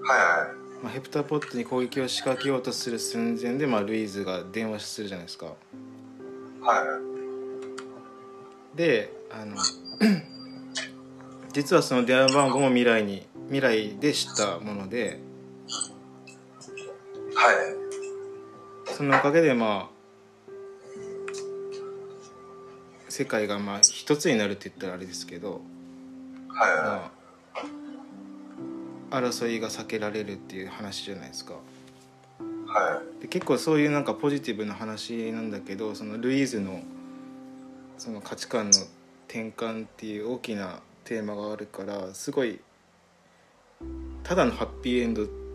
[0.09, 5.47] はまあ、ヘプタポットに攻撃を仕掛けようとする寸前で、まあ、ルイーズが電話するじゃないですか。
[5.47, 5.49] い
[6.61, 8.77] はいはい。
[8.77, 9.57] であの
[11.53, 15.21] 実はその電話番号も未来に未来で知ったもので。
[17.35, 17.88] はい
[18.99, 20.51] そのおかげでまあ
[23.09, 25.61] 世界がまあ一つになるって言ったらあれですけど、
[26.49, 27.11] はいは
[29.13, 31.55] まあ、争いが避けられるっていう話じゃないですか。
[32.41, 32.43] い。
[32.67, 36.83] はで結構そういうなんかポジティブな話なんだけどそのルイーズの
[37.99, 38.79] その価値観の
[39.29, 42.59] 転換っていう大きなテーマがあるからすごい
[44.25, 45.48] ただのハッピーエンド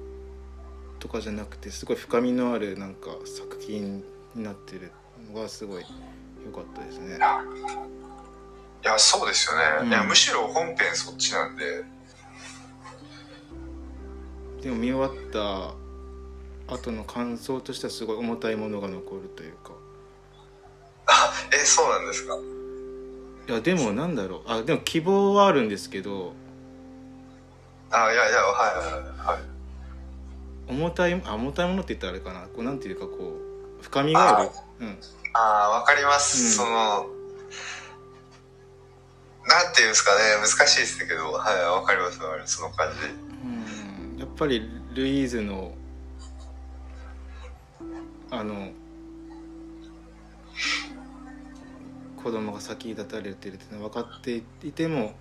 [1.03, 4.01] とかじゃなくてすごい深みのあるなんか作品
[4.33, 4.89] になってる
[5.33, 5.83] のがすごい
[6.45, 7.15] 良かったですね。
[7.15, 7.19] いい
[8.85, 9.89] やそうですよね、うん。
[9.89, 11.83] いやむしろ本編そっちなんで。
[14.61, 15.31] でも見終わっ
[16.69, 19.73] た後の感想としてはすごい重たいものが残るというか。
[21.07, 22.37] あ えそうなんですか？
[23.49, 24.41] いやでもなんだろう。
[24.47, 26.33] あでも希望はあるんですけど。
[27.91, 29.52] あいやいやはいはいはい
[30.67, 32.47] 重たいあ重たいものって言ったらあれかな。
[32.47, 33.37] こうなんていうかこ
[33.79, 34.49] う深みがある。
[34.79, 34.97] うん。
[35.33, 36.67] ああわかります、うん。
[36.67, 37.07] その
[39.45, 40.21] なんていうんですかね。
[40.41, 41.31] 難しいですけど。
[41.31, 42.57] はいわかりますわかります。
[42.57, 42.99] その感じ。
[44.13, 44.19] うん。
[44.19, 45.73] やっぱりルイーズの
[48.31, 48.71] あの
[52.23, 55.13] 子供が先に立たれてるっていうのは分かっていても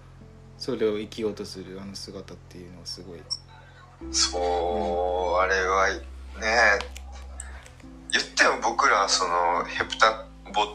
[0.56, 3.18] それを生きようとするあの姿っていうのはすごい
[4.10, 5.88] そう、あれは
[6.40, 6.92] ね
[8.18, 10.74] っても僕らそのヘプタボ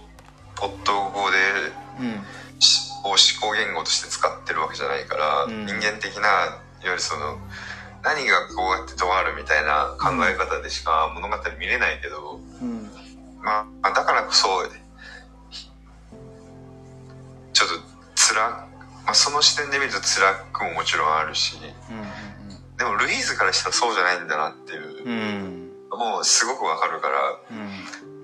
[0.55, 1.37] ポット語で、
[1.99, 2.23] うん。
[2.59, 5.65] しを思考言語として使ってるわけじゃないから、うん。
[5.65, 7.37] 人間的ないわゆるその
[8.03, 12.89] 何がこうやってどうあるみたいな考え方でしか物語見れないけど、うん。
[13.43, 14.47] まあ、だからこそ
[17.53, 17.75] ちょっと
[18.15, 18.67] 辛
[19.05, 21.55] まあ、その視点で見ると辛くももちろんあるし
[22.77, 25.03] でもルイーズからしたらそうじゃないんだなっていう。
[25.03, 27.39] うんうんもうすごくわかるから。
[27.51, 28.17] うん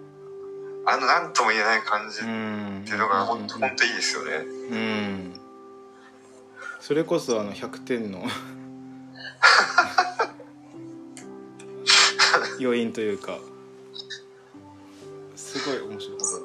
[0.85, 4.31] あの何とも言えない感じっうんていうのが本当本当いいですよね。
[4.35, 5.33] うん。
[6.81, 8.21] それこそあの100点の
[12.59, 13.39] 要因というか。
[15.37, 16.35] すごい面白かった、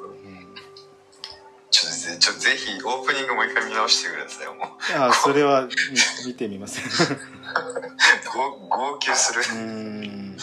[2.12, 4.46] うんちょっとぜちょぜひオープニングもう一回見直してください。
[4.46, 4.68] もう
[5.02, 5.70] あそれは見
[6.26, 6.80] 見てみます
[8.34, 9.42] ご 号泣する。
[9.56, 10.36] うん。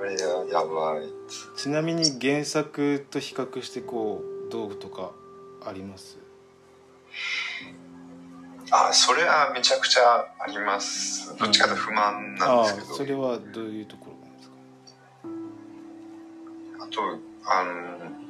[0.00, 0.26] あれや
[0.60, 1.08] やばい。
[1.56, 5.12] ちなみに原作と比較してこうどうとか
[5.66, 6.18] あります？
[8.70, 11.36] あそれはめちゃくちゃあります。
[11.38, 14.48] どっちかと不満なんああですけど、それはどういうところなんです
[16.78, 16.84] か？
[16.84, 17.00] あと
[17.46, 18.23] あの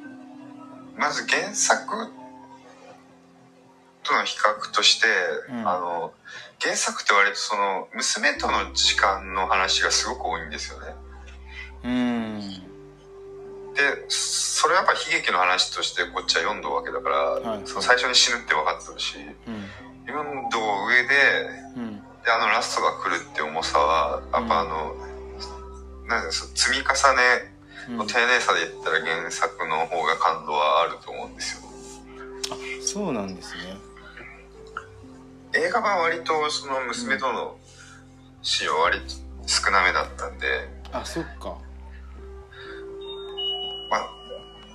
[0.97, 2.11] まず原作
[4.03, 5.07] との比較として、
[5.49, 5.67] うん。
[5.67, 6.13] あの
[6.61, 10.87] 原作って割とその娘との時間の話がすごく多いんですよね。
[11.83, 12.39] うん。
[13.73, 17.61] でそれはやっぱ悲劇の話としてこっちは読んだわけだから、はい。
[17.65, 19.65] その最初に死ぬって分かってるしうん。
[20.07, 21.95] 読んだ上でうん。
[22.23, 24.95] であのラストが来るって重さはやっぱあの、
[26.07, 27.54] なんですか積み重ね
[27.89, 27.97] うん。
[27.97, 31.69] の丁寧さで言ったら原作の方が感動はあると思うんですよ。
[32.51, 33.77] あそうなんですね。
[35.53, 37.57] 映画版は割とその娘との
[38.41, 40.47] シーンは割と少なめだったんで。
[40.91, 41.57] あそっか。
[43.89, 44.09] まあ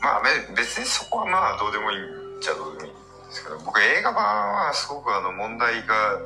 [0.03, 6.20] まあべ別にそこはまあどうでもいいんじゃどうでもいいんですけど僕映画版はすごくあの問題が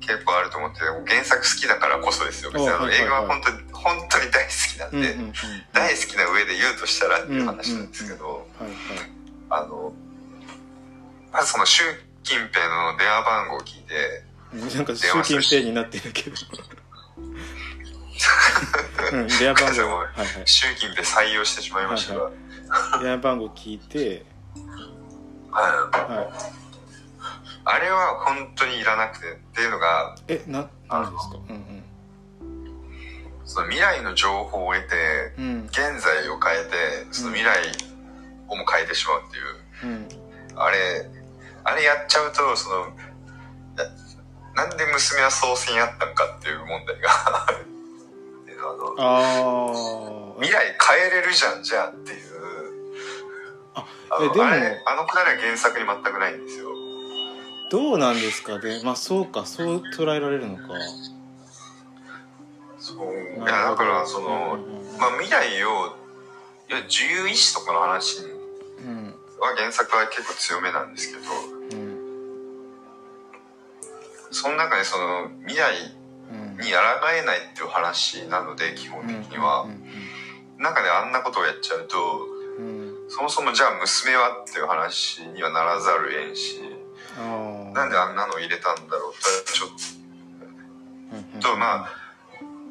[0.00, 2.68] 結構あると思って原作好きだからこそですよ別に。
[2.68, 5.32] あの映画は本当に本当に大好きなんで、うんうんうん。
[5.72, 8.74] 大好きな上で言うとしたらっていう話なんですけど、はいはい
[9.52, 9.92] あの
[11.32, 11.82] まずその習
[12.22, 14.22] 近平の電話番号を聞いて
[14.74, 16.36] なんか習近平になってるけど。
[19.12, 19.96] うん電話番号。
[19.98, 20.26] はいはい。
[20.44, 22.30] 習近平採用してしまいましたが、は
[23.00, 24.24] 電話番号聞いて。
[25.50, 26.12] はい。
[26.12, 26.52] は
[27.64, 31.36] あれは本当にいらなくてっていうのがいえななんでですか？
[31.48, 31.82] うん
[33.44, 35.44] その未来の情報を得てうん。
[35.44, 37.58] うん現在を変えてその未来
[38.48, 40.14] をも変えてしまうっていう。
[40.52, 40.58] うん。
[40.58, 41.06] あれ
[41.64, 42.86] あれやっちゃうとその
[44.54, 47.08] ななんで娘は総選やったんかっていう問題が
[47.48, 47.66] ある
[48.42, 52.30] っていうのはあのああ未来変えれるじゃんじゃあっていう。
[53.74, 56.70] ああえでものあれあのくだりは原作に全くないんですよ
[57.70, 58.80] どうなんですかね。
[58.84, 60.62] まあそうかそう捉えられるのか。
[62.78, 64.56] そういやだからその、う
[64.96, 65.94] んまあ、未来を
[66.68, 68.28] いや自由意志とかの話う
[68.88, 69.14] ん。
[69.38, 71.30] は原作は結構強めなんですけど
[71.72, 71.96] うん
[74.32, 75.74] その中でその未来
[76.32, 76.56] うん。
[76.58, 76.76] に抗
[77.16, 79.82] えないっていう話なので基本的には、うん。
[80.62, 82.26] 中であんなことをやっちゃうと
[82.58, 82.66] うん。
[83.04, 86.60] うんそもそもじゃあ娘はっていう話にはならざるえんし
[87.72, 89.70] なんであんなの入れたんだろうってちょっ
[91.40, 91.56] と。
[91.56, 91.88] まあ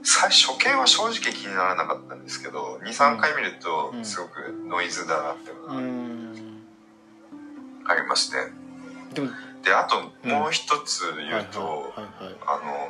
[0.03, 4.05] 最初見は正直気にならなかったんですけど23回見るとうん。
[4.05, 6.63] すごくノイズだなっていうのうがん。
[7.85, 8.51] ありますね。
[9.13, 9.29] でも
[9.63, 12.01] であともう一つ言うと、あ
[12.63, 12.89] の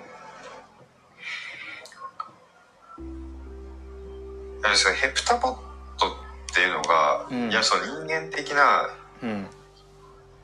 [4.94, 5.56] ヘプタポッ
[5.98, 6.08] ト
[6.52, 7.50] っていうのが、うん。
[7.50, 8.90] いやその人間的な
[9.24, 9.48] うん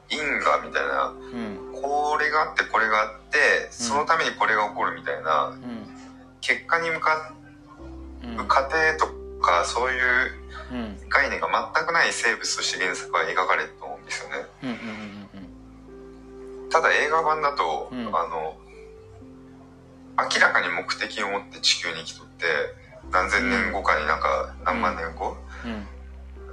[0.10, 1.08] 因果みたいな。
[1.08, 1.82] うん。
[1.82, 5.48] これがあってこれがあってそのためにこれが起こるみたいな。
[5.48, 5.88] うん。
[6.42, 7.34] 結果に向か
[8.40, 9.08] う過程と
[9.42, 10.32] かそういう
[10.72, 11.10] うん。
[11.10, 14.46] 概念が全くない生物として原作は描かれると思うんですよね。
[14.64, 15.26] うんうんうん
[16.72, 18.08] ただ映画版だと、うん。
[18.08, 18.58] あの
[20.18, 22.46] 明らかに目的を持って地球に来とって
[23.12, 25.88] 何千年後かになんか何万年後、うん。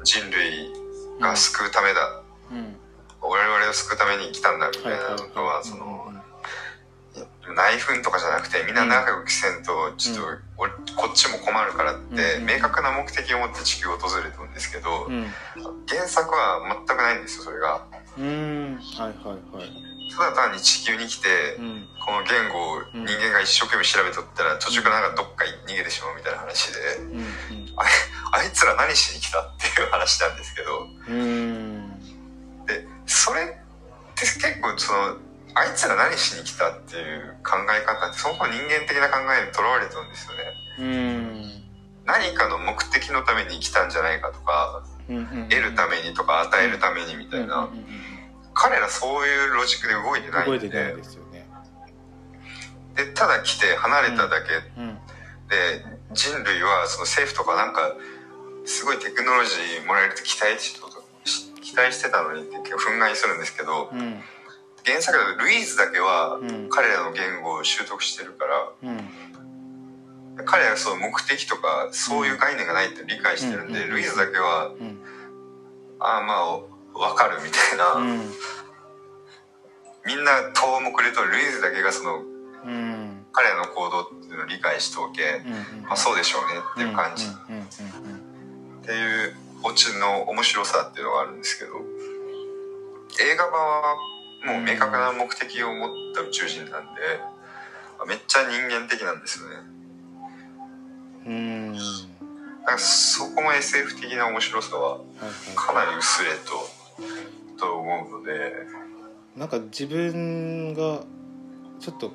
[0.05, 0.73] 人類
[1.21, 2.77] が救うためだ、うん
[3.23, 6.13] 我々を救うために来たんだみたいなのはその
[7.55, 10.23] 内紛とかじゃなくてみんな仲良くせんとちょっと、
[10.57, 15.27] 俺こっちも困るからって、うん明確な目的を持って地球を訪れてるんですけど、うん。
[15.89, 17.85] 原作は全くないんですよそれが。
[18.19, 18.79] うん。
[18.79, 19.93] はいはいはい。
[20.17, 21.89] ただ単に地球に来て、うん。
[22.05, 27.25] この言語を人間が一生懸命調べとったら途中からなんかどっか逃げてしまうみたいな話で、うん
[27.77, 27.85] あ
[28.37, 30.87] あいつら何しに来たっていう話なんですけど、
[33.07, 33.47] それっ
[34.15, 35.17] て結構その、
[35.55, 40.45] あいつら何しに来たっていう考え方って人間的な考えにとらわれてるんですよね。
[40.79, 41.63] うん。
[42.07, 47.87] 何かの目的のために来たんじゃないかとか、うんうん得るためにとか与えるためにみたいな、うんうんうん
[48.55, 50.69] 彼らそういうロジックで動いてないんで。
[50.69, 51.47] ないですよね。
[52.95, 54.49] でただ来て離れただけ。
[54.77, 54.99] うん。
[55.49, 57.95] で、人類はその政府とかなんか
[58.67, 60.81] すごいテクノロジーもらえると期待し
[61.63, 64.21] 期待してたのにって結構憤慨するんですけどうん。
[64.85, 66.69] 原作だとルイーズだけはうん。
[66.69, 70.45] 彼らの言語を習得してるからうん。
[70.45, 73.91] 彼らはその目的とかそういう概念がないって理解してるんで、うん。
[73.91, 74.99] ルイーズだけはうん。
[76.01, 76.59] ああまあ
[76.99, 78.31] わかるみたいな、うん。
[80.05, 82.23] みんな遠目でとルイーズだけがその
[82.65, 83.23] うん。
[83.33, 89.35] 彼らの行動っていうのを理解しておけ、うんまあそうでしょうねっていう感じ、っていう
[89.65, 91.73] オチの面白さっていうのがあるんですけど
[93.21, 93.97] 映画版は
[94.47, 97.01] もう明確な目的を持った宇宙人なんで
[98.07, 99.57] めっちゃ人間的なんですよね。
[101.27, 101.69] うん。
[101.69, 102.13] うん
[102.63, 105.01] だからそこも SF 的な面白さは
[105.57, 106.31] かなり薄れ
[107.57, 108.53] とと思うので。
[109.37, 111.03] なんか自分が
[111.81, 112.13] ちょっと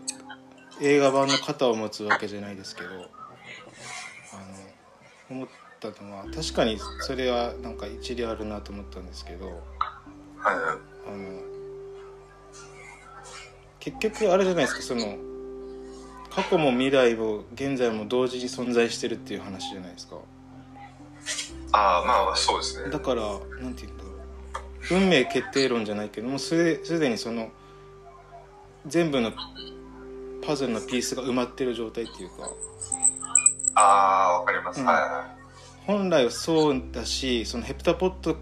[0.79, 2.93] 映画版の肩を持つわけじゃないですけどあ
[5.31, 5.47] の思っ
[5.79, 9.55] たのは確かにそれはなんか一理あるなと思ったんですけどはい
[10.45, 11.47] あの
[13.79, 15.17] 結局あれじゃないですかその
[16.29, 20.17] 過去も未来も現在も同時に存在してるっていう話じゃないですか。
[21.71, 22.91] ああまあそうですね。
[22.91, 23.23] だから
[23.59, 24.99] なんて言うんだろう。
[24.99, 27.49] 運命決定論じゃないけどもすですでにその
[28.85, 29.31] 全部の
[30.45, 32.51] パズルのピースが埋まってる状態っていうか。
[33.73, 34.85] ああわかります、うん。
[34.85, 35.36] はいはい
[35.87, 38.35] 本来はそうだしそのヘプタポット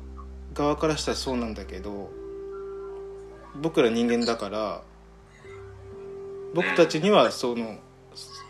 [0.56, 2.10] 側からしたらそうなんだけど
[3.62, 4.82] 僕ら人間だから
[6.56, 7.78] 僕たちにはその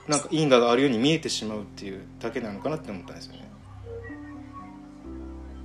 [0.08, 3.50] なんか因果があるように見えてしまうっていうだけなのかなって思ったんですよね。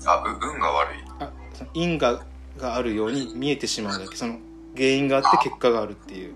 [0.07, 0.99] あう運が悪い。
[1.21, 2.25] あその因果
[2.59, 4.39] があるように見えてしまうだけその
[4.75, 6.35] 原因があって結果があるっていう、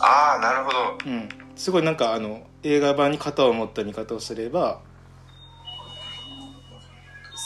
[0.00, 0.98] ああなるほど。
[1.06, 4.80] うん、すごいなんかあの映画版に肩を持った見方をすれば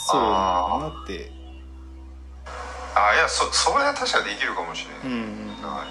[0.07, 1.31] そうなって。
[2.93, 5.67] ああいやそそれは確かできるかもしれない、うんうん。
[5.67, 5.83] は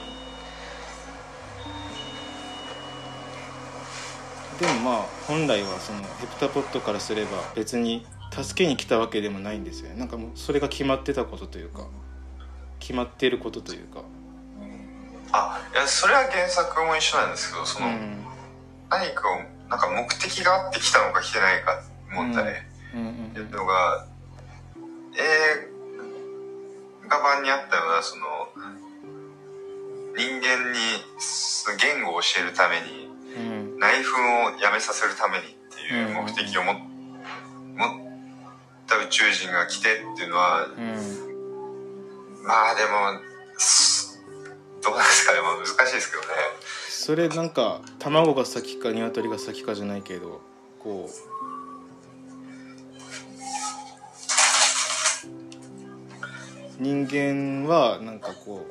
[4.56, 4.60] い。
[4.60, 9.96] でもまあ本来はそのヘプタポットからすれば別に助けに来たわけでもないんですよね。
[9.98, 11.88] なんかもうそれが決まってたことというか
[12.78, 14.02] 決まっていることというか。
[15.32, 18.24] あいやそれは原作も一緒なんですけどその、うん。
[18.88, 21.82] 何かをなんか目的があって来たのか来てないか
[22.14, 22.44] 問題。
[22.44, 24.07] うんいうのが、
[25.16, 25.70] 映
[27.09, 28.24] 画版にあったようなその
[30.16, 30.78] 人間に
[31.80, 33.05] 言語を教えるために
[33.36, 33.78] うん。
[33.78, 37.90] 内紛をやめさせるためにっていう目的をも、持っ
[38.86, 42.45] た宇宙人が来てっていうのはうん。
[42.45, 43.20] まあでも
[43.59, 44.22] す
[44.82, 46.28] どうなんですかね、まあ、難しいですけどね。
[46.88, 50.40] それなんか卵が先か鶏が先かじゃないけど
[50.78, 51.34] こう
[56.78, 58.66] 人間はなんかこ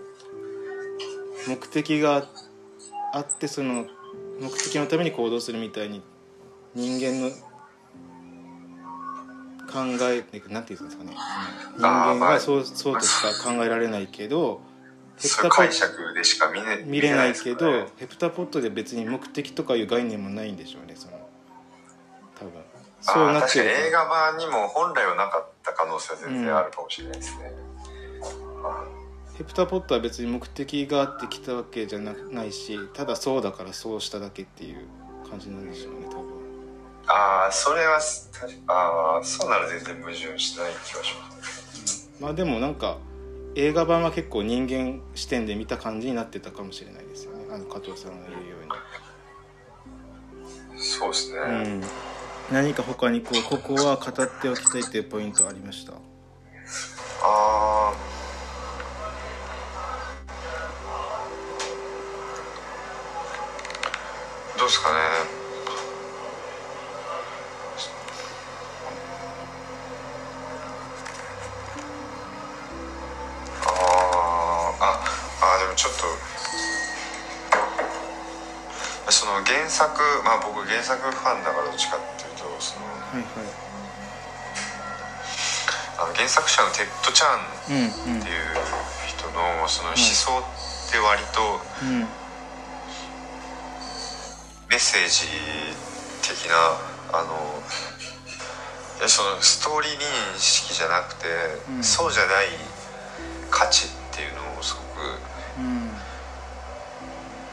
[1.48, 2.26] う目的が
[3.14, 3.86] あってその
[4.40, 6.02] 目的のために行動するみたいに
[6.76, 7.32] 人間の
[9.72, 9.80] 考
[10.12, 11.16] えなんていうんですかね。
[11.78, 14.62] 人間はそうそうとしか考えられないけど
[15.18, 21.24] ヘプタ解釈でしか見れ見れないけどねヘプタポットで別に目的とかいう概念もないんでしょうねその。
[22.40, 22.52] 多分
[23.02, 27.52] そうなってる確かに映画版にも本来はなかった可能性は全然あるかもしれないですね、
[29.38, 34.86] ヘプタポットは別に目的があって来たわけじゃなないしただそうだからそうしただけっていう
[35.30, 36.44] 感じなんでしょうね多分。
[37.08, 38.00] ああそれは
[38.32, 42.12] 確かああそうなら全然矛盾しない気がします。
[42.20, 42.98] まあでもなんか
[43.56, 48.54] 映画版は結構人間視点で見た感じになってたかもしれないですよねあの加藤さんが言うよ
[50.84, 51.84] そうですね、うに、うん、
[52.52, 55.94] 何か他にこうここは語っておきたいっていうポイントありました？
[80.74, 83.46] 原作ファンだからどっちかっていうとその、はいはい。
[86.02, 88.58] あの原作者のテッド・チャンっていう
[89.06, 92.10] 人のその思想って割とうん。
[94.68, 95.30] メッセージ
[96.28, 96.58] 的な
[97.14, 97.62] あの
[99.08, 101.28] そのストーリー認識じゃなくて、
[101.70, 101.84] うん。
[101.84, 102.48] そうじゃない
[103.52, 105.22] 価値っていうのをすごく
[105.60, 105.94] うん。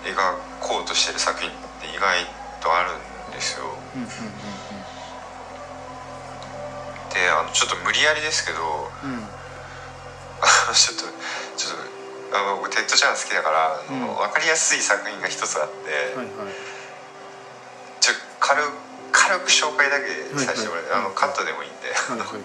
[0.08, 0.16] 描
[0.60, 1.52] こうとしてる作品っ
[1.82, 2.24] て意外
[2.62, 3.09] とあるん
[3.40, 3.64] ですよ。
[3.96, 4.08] うんうん
[7.10, 8.60] であのちょっと無理やりですけど
[9.02, 9.26] うん。
[10.72, 11.02] ちょっと
[11.56, 11.82] ちょっ
[12.30, 14.14] とあの僕テッド・チャン好きだから、うん。
[14.14, 16.54] 分かりやすい作品が一つあって、はいはい。
[17.98, 18.62] ちょ軽
[19.10, 20.06] 軽く紹介だけ
[20.38, 21.88] させてもらって、はいはいあのカットでもいいんで。
[21.88, 22.40] はいはいはい。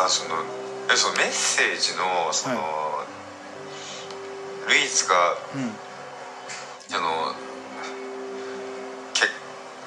[0.06, 0.42] あその
[0.90, 3.04] えそのメッセージのその、
[4.66, 5.76] ルイーズがうん
[6.94, 7.34] その
[9.14, 9.26] 結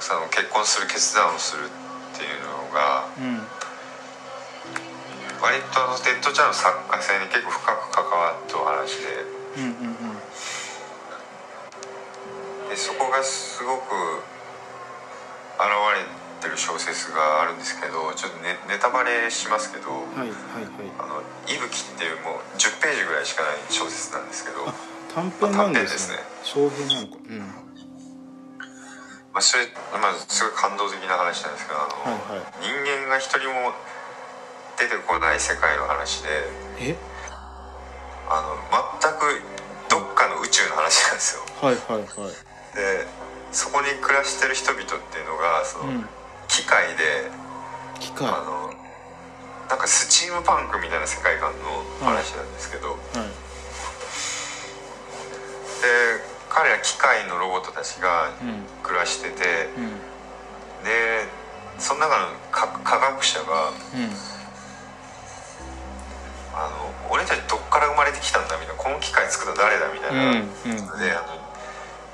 [0.04, 3.48] その結婚する決断をするっていうのがうん。
[5.40, 9.24] 割とあのテッド・チャンの作家性に結構深く関わったお話で。
[9.56, 9.98] うんうん
[12.68, 13.96] でそこがすごく
[15.56, 15.64] 現
[15.96, 20.36] れてる小説があるんですけどちょっとネネタバレしますけどはいはいはい
[21.00, 24.68] 「あの息吹」っていうもう10ページぐらいしかない小説なんですけど。
[25.18, 26.18] あ短編なんですね。
[26.46, 27.40] 長編なのかうん
[29.34, 32.46] まあ、それ、まあ、すごい感動的な話なんですけどあの、はいはい。
[32.62, 32.74] 人
[33.06, 33.74] 間が一人も
[34.78, 36.30] 出てこない世界の話で
[36.80, 36.96] え？
[38.30, 38.58] あの
[38.98, 39.42] 全く
[39.90, 41.46] どっかの宇宙の話なんですよ。
[41.62, 42.34] はいはいはい。
[42.76, 43.06] で
[43.52, 46.06] そこに暮らしてる人々っていうのがその、うん。
[46.48, 47.30] 機械で
[48.00, 48.28] 機械。
[48.28, 48.74] はあの
[49.70, 53.18] なんかスチームパンクみたいな世界観の話なんですけど、い。
[53.20, 53.37] で
[56.58, 58.66] 彼ら機械のロボットたちがうん。
[58.82, 59.94] 暮らしててうん。
[60.82, 61.30] で
[61.78, 64.10] その中の科科学者がうん。
[66.58, 70.98] あの俺たちどっから生まれてきたんだみたいなこの機械作ったの誰だみたいな、うんうん。
[70.98, 71.38] であの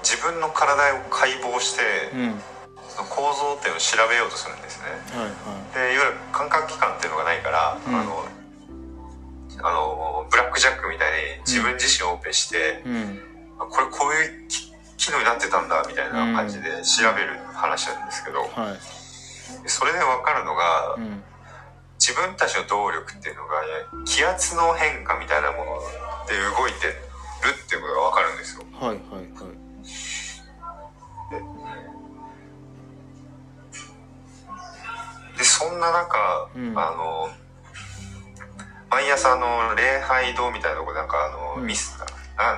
[0.04, 2.42] 自分の体を解剖して、うん。
[2.90, 4.92] その構造っていうのを調べようとするんですね。
[5.16, 7.96] はいはでいわゆる感覚器官っていうのがないから、うん。
[7.96, 8.28] あの
[9.64, 12.84] あのブラックジャックみたいに自分自身をオペして、
[13.70, 19.64] これこういう機機能になってたんだみたいな感じで調べる話なんですけど、はい。
[19.64, 21.24] でそれで分かるのが、うん。
[22.00, 23.64] 自分たちの動力っていうのが
[24.04, 25.64] 気圧の変化みたいなもの
[26.28, 26.94] で動いてる
[27.64, 28.66] っていうことが分かるんですよ。
[28.74, 29.64] はいはいはい。
[35.38, 36.78] でそんな中、うん。
[36.78, 37.30] あの
[38.90, 41.68] 毎朝あの礼拝堂みたいなとこでなんかあの、うん。
[41.68, 41.98] ミス
[42.38, 42.58] なん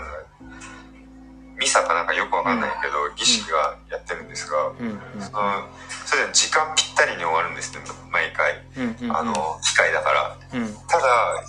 [2.18, 5.00] よくわかんないけど、儀式がやってるんですが、うん。
[5.20, 5.68] その
[6.06, 9.18] それで時間ぴったりに終わるんですね毎回、うんうんうん。
[9.18, 10.38] あの機械だから。
[10.54, 10.74] うん。
[10.88, 11.44] ただ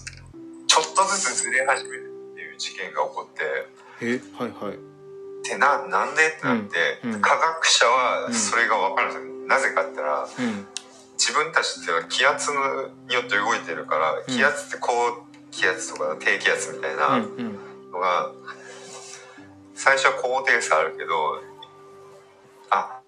[0.67, 3.43] ちょっとずつずれ始めるっていう事件が起こって
[4.03, 4.79] えはいはい。
[5.49, 7.14] でななんでってなって、うん。
[7.14, 7.21] うん。
[7.21, 10.67] 科学者はそれが分かるんですよ、なぜかって言ったらうん。
[11.17, 12.51] 自分たちっては気圧
[13.09, 14.93] によって動いてるから、ん気圧って高
[15.51, 17.59] 気圧とか低気圧みたいうんなうん。
[17.93, 18.31] のが、
[19.77, 21.12] 最初は高低差あるけど
[22.70, 23.01] あ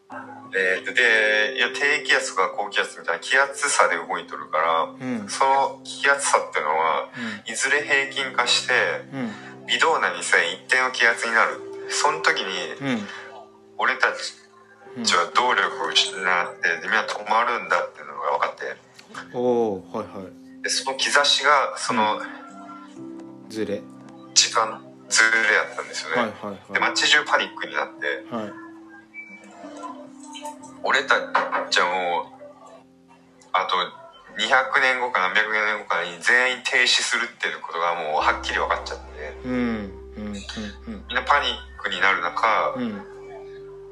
[0.55, 5.29] えーとでいや低気圧とか高気圧みたいな気圧差で動いとるから、うん。
[5.29, 7.09] その気圧差っていうのは
[7.47, 8.73] ういずれ平均化して
[9.13, 9.67] んうん。
[9.67, 11.61] 微動だにさえ一定の気圧になる。
[11.91, 13.07] その時にうん。
[13.77, 14.35] 俺たち
[14.97, 15.05] うん。
[15.05, 16.23] じゃあ動力を失って
[16.83, 19.37] みんな止まるんだっていうのが分かって。
[19.37, 20.25] おおはいは
[20.61, 20.63] い。
[20.63, 22.21] でその兆しがその
[23.49, 23.83] ずれ。
[24.35, 26.91] 時間ずれやったんですよね、はいはいではい。
[26.91, 28.25] 街中パニックになって。
[28.31, 28.53] はい。
[30.83, 31.17] 俺た
[31.71, 32.39] ちはもう
[33.53, 33.77] あと
[34.39, 39.05] 200年後か何百年後かに全員停止するっていうことがもうはっきり分かっちゃって。
[39.45, 40.27] うんうん
[40.87, 42.77] うんみんなパニックになる中、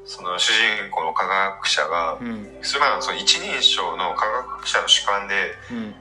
[0.05, 5.95] その主人公の科学者が、うんそれまその一人称の科学者の主観でうん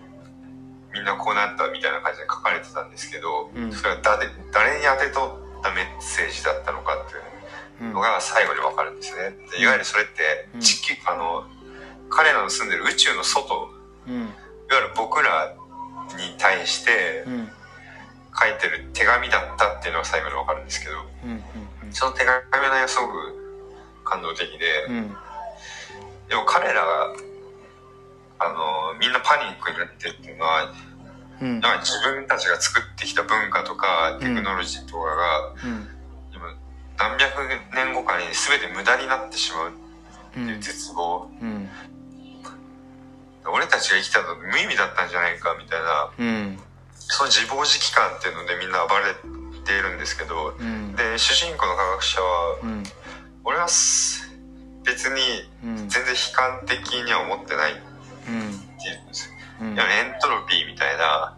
[0.97, 3.71] みんなこうなったみたいな感じで書かれてたんですけど、うん。
[3.73, 7.93] それは誰誰に当てとったメッセージだったのかっていううん。
[7.93, 9.37] のが最後に分かるんですね。
[9.53, 10.61] でいわゆるそれってうん。
[10.61, 11.45] 地球、あの
[12.09, 13.69] 彼らの住んでる宇宙の外
[14.09, 14.15] うん。
[14.15, 14.27] いわ
[14.71, 15.55] ゆる僕ら
[16.17, 17.53] に対してうん。
[18.39, 20.97] 書いてる手紙だったっていうのが最後に分かるんですけど
[21.91, 23.15] その手紙の内容すごく
[24.05, 25.17] 感動的で、うん。
[26.29, 27.17] でも彼らが
[28.39, 30.73] あのみんなパニックになってっていうのは
[31.41, 31.61] うん。
[31.61, 35.97] なんか自分たちが作ってきた文化とかテクノロジーとかが、うん。
[38.07, 39.73] 代わりに全て無駄になってしまうっ
[40.33, 41.69] ていう絶望、うん。
[43.53, 46.59] 俺たちが生きたの無意味だったんじゃないかみたいなうん。
[46.95, 49.15] その自暴自棄感っていうのでみんな暴れ
[49.65, 50.97] ているんですけどうん。
[50.97, 52.83] で主人公の科学者はうん。
[53.45, 54.33] 俺はす
[54.85, 55.21] 別に
[55.63, 55.89] うん。
[55.89, 57.77] 全然悲観的には思ってない
[58.27, 58.51] ってうん。
[58.51, 59.07] 言う。
[59.61, 61.37] うんエントロピーみたいな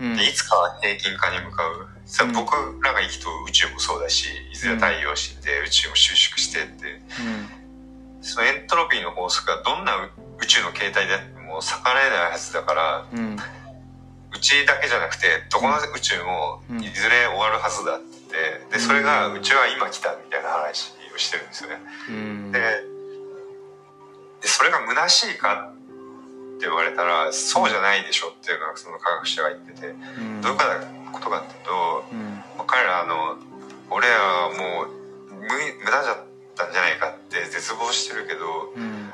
[0.00, 0.16] うん。
[0.16, 1.88] でいつかは平均化に向かう。
[2.06, 7.00] さ僕らが生きとる宇宙もそうだしいずれ太陽死んで宇宙も収縮してって。
[8.20, 9.92] そのエントロピーの法則がどんな
[10.40, 13.36] 宇宙の形態であっても逆らえないはずだからうん。
[14.34, 16.82] うちだけじゃなくてどこの宇宙もうん。
[16.82, 21.76] いずれ終わるはずだってでそれがうちは今来たみたいな話をしてるんですよね。
[22.08, 22.52] うん。
[22.52, 22.58] で
[24.42, 25.70] でそれが虚しいか
[26.64, 29.92] って言われたらそうじゃないでしょっていうのがその科学者が言っててう
[30.22, 30.40] ん。
[30.40, 30.58] どういう
[31.12, 32.40] ことかっていうとうん。
[32.56, 33.36] まあ彼らあの
[33.90, 36.24] 俺らはもう無無駄じゃっ
[36.56, 39.12] たんじゃないかって絶望してるけどうん。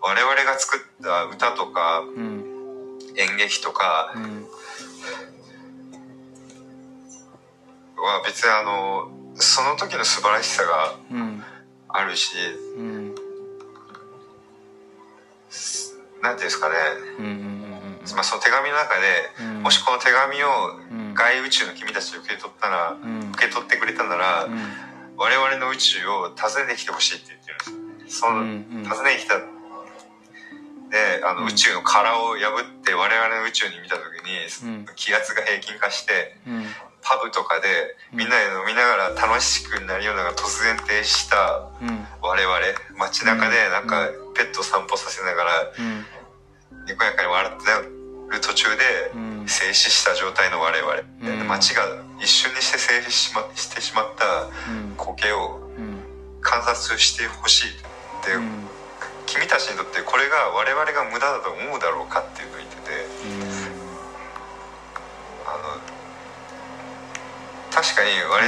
[0.00, 2.98] 我々が作った歌とかうん。
[3.16, 4.46] 演劇とかうん。
[8.02, 11.44] は別にあのその時の素晴らしさがうん。
[11.86, 12.36] あるし
[12.76, 13.14] うん
[16.22, 16.74] なんていうんですかね、
[18.14, 19.62] まあ、その手紙の中でうん。
[19.62, 20.48] もしこの手紙を
[20.90, 21.14] うん。
[21.14, 23.30] 外宇宙の君たちで受け取ったらうん。
[23.34, 24.58] 受け取ってくれたならうん。
[25.16, 29.38] 我々の宇宙を訪ねてきてほしいって言ってるんですよそのうん訪ねてきた。
[29.38, 31.46] であのうん。
[31.48, 34.04] 宇宙の殻を破って我々の宇宙に見た時
[34.64, 34.80] うん。
[34.82, 36.66] に気圧が平均化してうん
[37.08, 41.64] パブとかでみんなで飲みながら楽しくなりようなが突然停止した。
[41.80, 42.04] うん。
[42.20, 42.60] 我々。
[42.98, 46.84] 街中でなんかペット散歩させながらうん。
[46.84, 48.84] にこやかに笑ってる途中で
[49.16, 49.48] うん。
[49.48, 51.40] 静止した状態の我々。
[51.40, 51.48] うん。
[51.48, 51.80] 街が
[52.20, 54.92] 一瞬にして静止し,、ま、してしまったうん。
[55.00, 56.04] 光景をうん。
[56.42, 57.72] 観察してほしいっ
[58.22, 58.68] て、うん。
[59.24, 62.92] 君たちにとってこれが我々が無駄だと思うだろうかっていうのを言ってて。
[65.48, 65.97] あの
[67.70, 68.40] 確かに我,、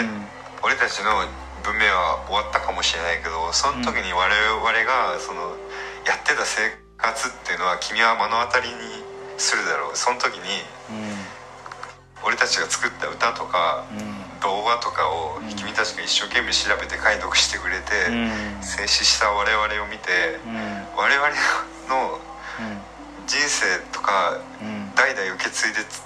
[0.62, 1.24] 俺たちの
[1.62, 5.56] 文明は終わったかもしれないけどその時に我々がその
[6.06, 8.76] やってた生活っていうのは君は目の当たりに
[9.36, 9.96] するだろう。
[9.96, 10.44] その時に
[12.22, 13.84] 俺たちが作った歌とか
[14.42, 15.56] 動画とかをうん。
[15.56, 18.62] 君たちが一生懸命調べて解読してくれて、うん。
[18.62, 20.56] 静止した我々を見てうん。
[20.96, 21.28] 我々
[21.88, 22.20] の
[23.26, 24.92] 人生とかうん。
[24.94, 26.02] 代々受け継いでつ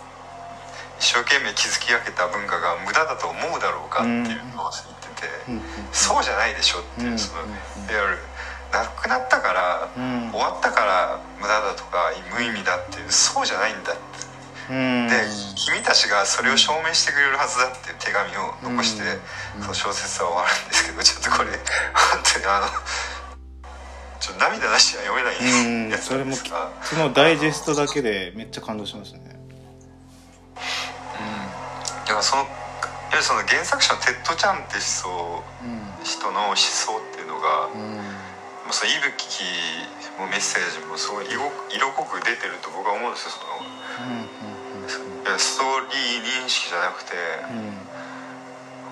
[1.04, 5.60] 一生懸命築き上げた文化が無駄だと思うだろうかっていうのを言ってて、うん。
[5.92, 7.18] そうじゃないでしょっていう、うん。
[7.20, 8.24] そのうんいわゆる
[8.72, 10.32] なくなったから、うん。
[10.32, 14.72] 終わったから無駄だとか無意味だっていうそうじゃないんだって。
[14.72, 15.08] うん。
[15.12, 15.28] で
[15.60, 19.04] 君たちがそれを証明してくれるはずだっていう手紙を残して、
[19.60, 19.62] うん。
[19.62, 21.52] その小説は終わるんですけどちょっとこれ
[21.92, 22.66] 本当にあの
[24.24, 25.92] ちょっと涙出しては読めないうん。
[25.92, 26.72] やつそれもですが。
[26.80, 29.33] そのダイジェストだけでめっちゃ感動しますね
[32.14, 32.52] だからそのいわ
[33.10, 37.96] ゆるその原作者のテッド・チャンって人うん人の思想っていうのが、うん。
[37.98, 39.42] もうその息吹
[40.20, 47.12] もメッセージもすごい色色濃く出てると僕は思うんですよそのいやストーリー認識じゃなくて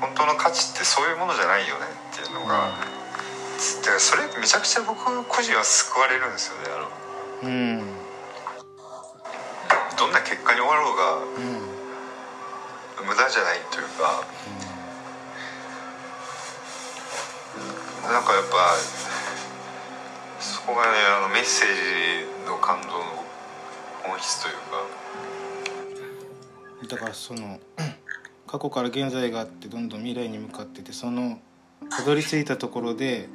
[0.01, 2.75] 本当の価値ってそういうものじゃないよねっていうのが、
[3.57, 7.49] でそれめちゃくちゃ僕個人は救われるんですよねあの。
[7.49, 7.92] うん
[13.33, 14.25] じゃないというか
[18.13, 18.77] なんかやっぱ
[20.39, 21.69] そこがねあのメッセー
[22.45, 22.95] ジの感動の
[24.03, 25.03] 本質というか。
[26.89, 27.59] だからその
[28.47, 31.41] 過去から現在があってどんどん未来に向かっててその
[31.89, 33.31] たどり着いたところで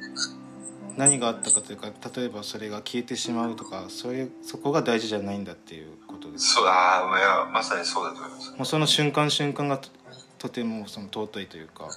[0.98, 6.54] 何があったかというか例えばそれが消えてしまうとかそういうそこが大事じゃないんだっていうことです。
[6.54, 8.50] そうああいやまさにそうだと思います。
[8.50, 9.90] もうその瞬間瞬間がと
[10.38, 11.88] とてもその尊いというか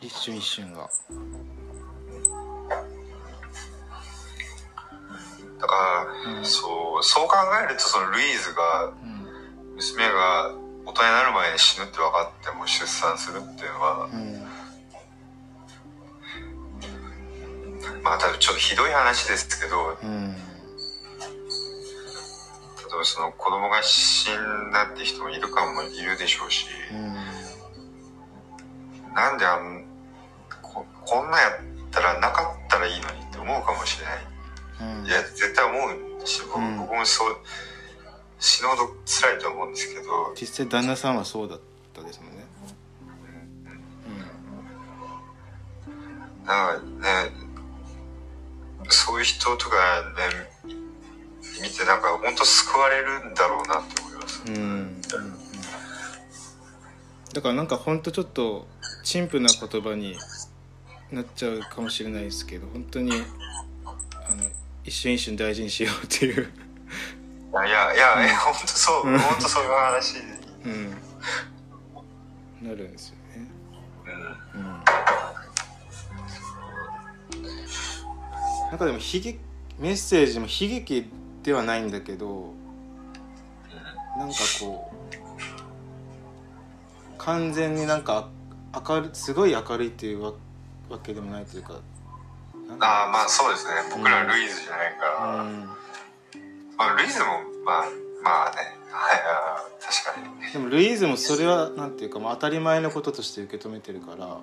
[0.00, 0.88] 一瞬一瞬が。
[5.60, 5.74] だか
[6.24, 6.44] ら、うん。
[6.44, 7.34] そうそう考
[7.64, 9.74] えるとそのルイーズがうん。
[9.74, 14.42] 娘が大人になる前に死ぬって分かっても出産するっていうのはうん
[18.02, 20.32] まあ多分ちょっとひどい話ですけどうん。
[20.34, 20.38] 例
[22.94, 27.14] えばその子供が死んだって人もいるかもいるでしょうし、うん。
[29.14, 29.84] なんであん
[30.62, 31.52] ここんなんやっ
[31.90, 34.18] たらなかったらいいのにって思うかもしれない。
[35.00, 35.06] うん。
[35.06, 35.78] いや絶対思
[36.22, 36.76] うし僕,、うん。
[36.78, 37.36] 僕もそう
[38.38, 40.34] 死ぬほど辛いと思うんですけど。
[40.34, 41.60] 実際旦那さんはそうだっ
[41.94, 42.46] たですもんね。
[46.44, 46.80] なん。
[46.80, 47.51] かね
[48.88, 49.76] そういう人とか
[50.16, 50.50] ね
[51.62, 54.42] 見てなんか本当救われるんだろうなって思います。
[54.46, 55.02] うん、うん、
[57.32, 58.66] だからなんか本当ちょっと
[59.04, 60.16] 陳腐な言葉に
[61.10, 63.16] なっちゃうかもしれないですけど本当にあ
[64.34, 64.48] の
[64.84, 66.50] 一瞬一瞬大事にしようっていう。
[67.52, 70.16] いやいやいや、うん、本当そう本当そういう話。
[70.64, 70.90] うん。
[72.68, 73.50] なるんですよね。
[74.54, 74.81] うん、うん、
[78.72, 79.38] なんかでも悲劇
[79.78, 81.06] メッセージも悲劇
[81.42, 82.54] ではないんだけど
[84.16, 85.14] なんかこう
[87.18, 88.30] 完全になんか
[88.88, 90.32] 明るすごい明るいっていうわ
[90.88, 91.80] わけでもないというか
[92.80, 93.72] ああまあそうですね。
[93.94, 95.64] 僕らルイズじゃないから、うん、
[96.78, 97.26] まあ、ルイズも
[97.66, 97.84] まあ
[98.24, 98.56] まあね。
[98.90, 99.20] はい
[99.82, 100.52] 確かに。
[100.52, 104.42] でもルイーズもそれはなんていうか、まあ、当たり前のこととして受け止めてるから、うん、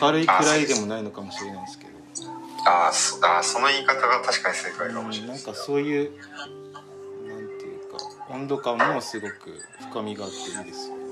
[0.00, 2.01] 明るいくらいでもないのかもしれないですけど
[2.64, 6.12] ああそあその言い方が確かに正解かもしれない、うん、なんかそういう
[7.26, 7.98] なんていうか
[8.30, 9.34] 温度感もすごく
[9.90, 11.02] 深みがあっていいですよね。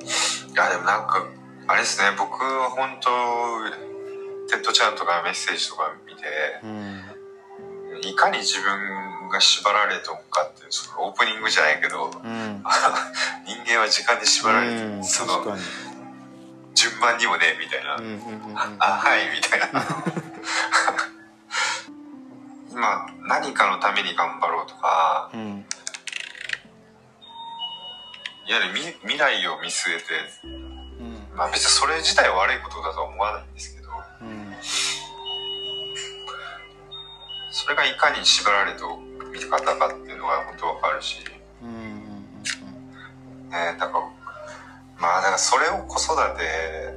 [0.00, 1.26] いやでもなんか
[1.68, 2.16] あれですね。
[2.16, 3.10] 僕は本当
[4.48, 6.22] テッド・チャンとかメッセージとか見て、
[6.64, 12.62] うん、いかに自分が縛られておくかっていうそのオープニングじゃないけど、うん、
[13.46, 15.56] 人間は時間で縛られて、うん、その
[16.74, 19.68] 順番にもねみたいな、うんうんうんうん、あはいみたいな。
[22.70, 25.66] 今何かのために頑張ろうとか、うん。
[28.46, 30.04] いわゆる未未来を見据えて、
[30.44, 33.88] うん、まあ別にそれ自体は悪いことだとは思わないんですけど、
[34.22, 34.54] うん、
[37.50, 38.82] それがいかに縛られて
[39.32, 41.24] 見方かっていうのが本当わかるし、
[41.62, 41.96] うん、
[43.50, 44.00] ねだから
[45.00, 46.94] まあだからそれを子育て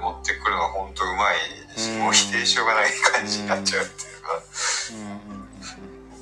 [0.00, 1.36] 持ってくるのが本当うまい
[1.78, 4.42] し、もう否定しようがない感じになっちゃうっていうか、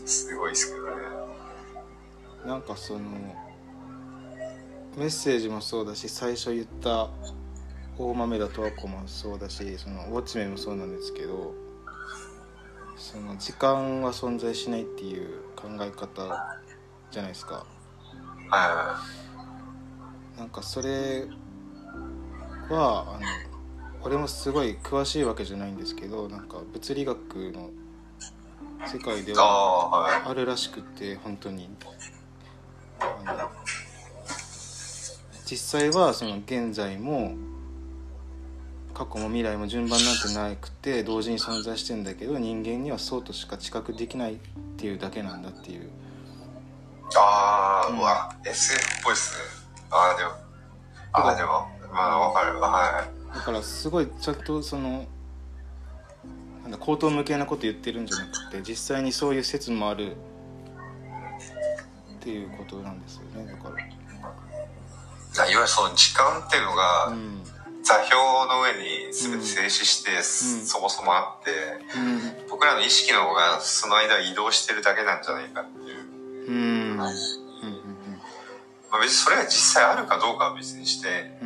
[0.06, 0.92] すごいですけどね。
[2.46, 3.00] なんかその
[4.96, 7.08] メッセージもそうだし最初言った
[7.98, 11.54] 大豆田十和子もそうだしそのウォッチメンもそうなんですけど
[12.96, 16.56] その時間は存在しないっていう考え方
[17.10, 17.66] じゃないですか。
[20.38, 21.26] なんかそれ
[22.70, 23.26] はあの
[24.02, 27.70] 俺もすごい詳しいわけじゃないんですけどなんか物理学の
[28.86, 31.68] 世界ではあるらしくて本当に
[33.00, 33.50] あの
[35.44, 37.34] 実際はその現在も
[38.96, 44.36] 過去も未来も順番なんてなくて同時に存在してんだけど人間にはそうとしか知覚できないっ
[44.78, 45.90] ていうだけなんだっていう。
[47.14, 49.44] ああ、うん、うわ SF っぽいっすね。
[49.90, 50.30] ああでも
[51.12, 52.58] ああでもまあわかる。
[52.58, 55.04] はいだからすごいちゃんとその
[56.62, 60.14] なんだ口頭無形なこと言ってるんじゃなくて実際にそういう説もあるっ
[62.20, 63.84] ていうことなんですよねだから。
[63.84, 67.12] いわゆるその時間っていうのが、
[67.86, 68.18] 座標
[68.50, 71.52] の上に全て静止して、そもそもあって、
[72.50, 76.50] 僕らの意識の方がその間移動してるだけなんじゃないかっていう。
[76.50, 76.96] うん。
[76.96, 77.10] まあ、
[79.00, 81.38] 別にそれが実際あるかどうかは別にして、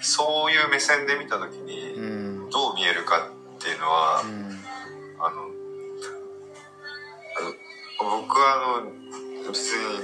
[0.00, 4.22] そういう目線で見た時にどう見えるかっていうのは、
[5.20, 5.54] あの
[7.98, 8.90] 僕はあの
[9.52, 10.02] 別に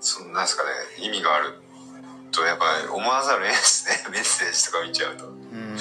[0.00, 1.61] そのなんですかね意味がある
[2.32, 5.26] とやっぱり思わざるを得ないですね メッセージとか見ちゃうと。
[5.26, 5.76] うん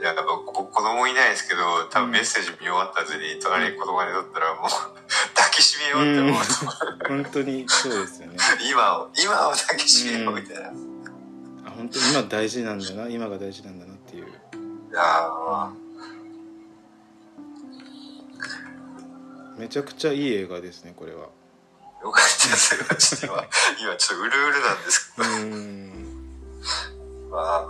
[0.00, 4.70] いや、やっぱ子供いないですけど、多分メッセージ見終わった後に、隣に子供が寝とったらもう、
[5.36, 6.42] 抱きしめようって思う
[7.06, 8.38] と、うん、本当にそうですよね。
[8.64, 10.68] 今を、今を抱きしめようみたいな。
[10.68, 10.72] あ、
[11.76, 14.24] 本当に今大事なんだな、今が大事なんだなっていう。
[14.24, 14.28] い
[14.94, 15.28] や
[19.56, 21.28] うん、めちゃくちゃいい映画ですね、これは。
[22.02, 22.80] よかったですよ。
[22.96, 23.44] ちょっと今、
[23.80, 25.28] 今ちょっとうるうるなんですけど。
[27.30, 27.64] まあ、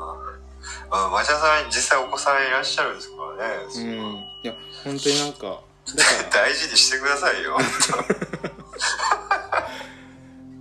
[0.91, 3.55] まあ、町田さん実際お子さんいらっしゃるんですからね。
[3.75, 4.25] うん。
[4.43, 4.55] いや、
[4.85, 5.61] 本当になんか、
[6.33, 7.59] 大事にしてくださいよ。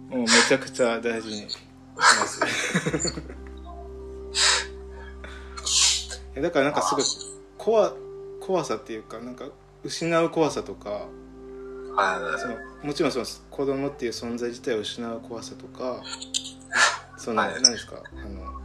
[0.09, 1.57] もうめちゃくちゃ大事にし
[1.95, 2.39] ます。
[6.41, 7.03] だからなんかすごい
[7.57, 7.93] 怖
[8.39, 9.45] 怖さっていうかなんか
[9.83, 11.07] 失う怖さとか
[12.37, 16.01] そのもちろんその子供っていう存在自体を失う怖さとか
[17.17, 18.01] その、何ですか？
[18.15, 18.59] あの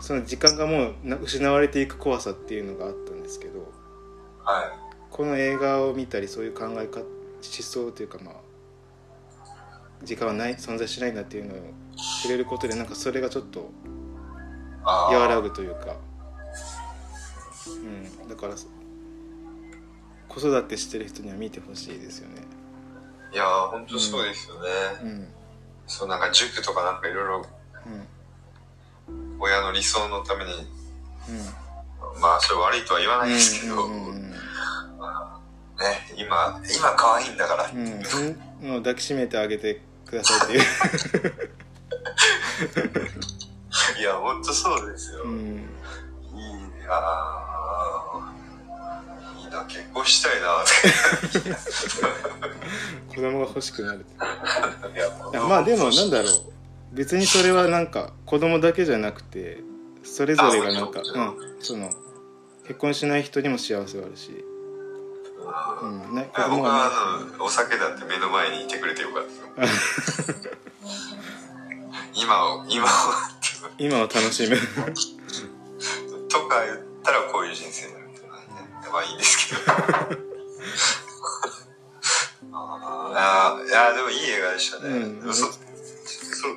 [0.00, 3.70] その時間がもう失われていく怖さっていうのがあったんですけど、
[4.44, 4.64] はい、
[5.10, 7.06] この映画を見たりそういう考え方思
[7.42, 8.34] 想というかまあ
[10.04, 11.58] 時間はない存在しないんだっていうのを
[12.22, 13.70] 触れることでなんかそれがちょっと
[14.84, 15.96] 和らぐというか、
[17.66, 18.54] うん、だから
[20.38, 22.42] 子育てしてる人には見てほしいですよね。
[23.32, 24.60] いやー本当そうですよね、
[25.02, 25.08] うん。
[25.08, 25.28] うん
[25.88, 27.46] そうなんか塾とかなんかいろいろ
[29.40, 30.50] 親の理想のために
[32.20, 34.30] まあそれ悪いとは言わないですけど、うんうんうん。
[34.30, 34.36] ね
[36.16, 37.78] 今今可愛いんだから、うん。
[37.78, 37.82] う
[38.66, 40.60] ん、もう抱きしめてあげてくださいっていう、
[44.00, 45.70] いや本当そうですよ、うん、
[46.34, 47.97] いいねあ
[49.62, 50.64] な結婚したいな
[53.08, 54.04] 子供が欲しくなる。
[54.94, 56.32] いやまあでもなんだろう。
[56.92, 59.62] 別にそれはなんか子供だけじゃなくて
[60.02, 61.36] それぞれがなんかうん。
[61.60, 61.90] その
[62.66, 64.44] 結婚しない人にも幸せはあるし、
[65.82, 66.90] うん、ね子僕供が
[67.40, 69.30] お酒だって目の前にいてくれてよかった
[72.14, 72.88] 今を今をっ
[73.78, 73.84] て。
[73.84, 74.56] 今を楽しむ。
[76.28, 77.97] とか言ったらこういう人生
[78.92, 79.60] まあいいですけど。
[83.20, 85.34] あーいやでもいい映画でしたね、うん。
[85.34, 85.52] そそ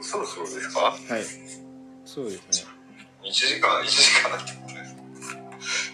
[0.04, 0.80] そろそろですか？
[0.82, 0.98] はい。
[2.06, 2.72] そうですね。
[3.24, 4.86] 1時間1時間ってことで
[5.62, 5.92] す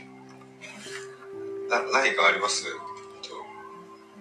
[1.69, 2.65] な何かあります？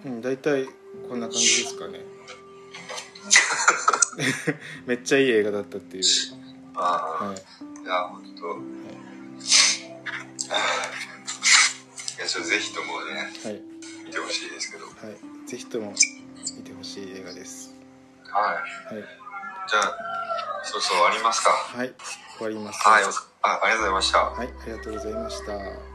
[0.05, 0.67] うん大体
[1.09, 2.05] こんな感じですかね。
[4.85, 6.03] めっちゃいい映画だったっていう。
[6.75, 7.37] ああ、はい。
[7.37, 7.39] い
[7.87, 8.59] や本当、い
[12.19, 13.61] やちょっとぜひともねはい。
[14.05, 14.85] 見てほしいですけど。
[14.85, 15.49] はい。
[15.49, 15.93] ぜひとも
[16.57, 17.75] 見てほしい映画です。
[18.23, 18.53] は
[18.91, 18.93] い。
[18.95, 19.03] はい。
[19.69, 19.97] じゃあ
[20.63, 21.49] そろそろ終わりますか。
[21.51, 21.93] はい。
[22.37, 22.87] 終わります。
[22.87, 23.07] はいお
[23.41, 24.19] あありがとうございました。
[24.19, 25.86] はいありがとうございました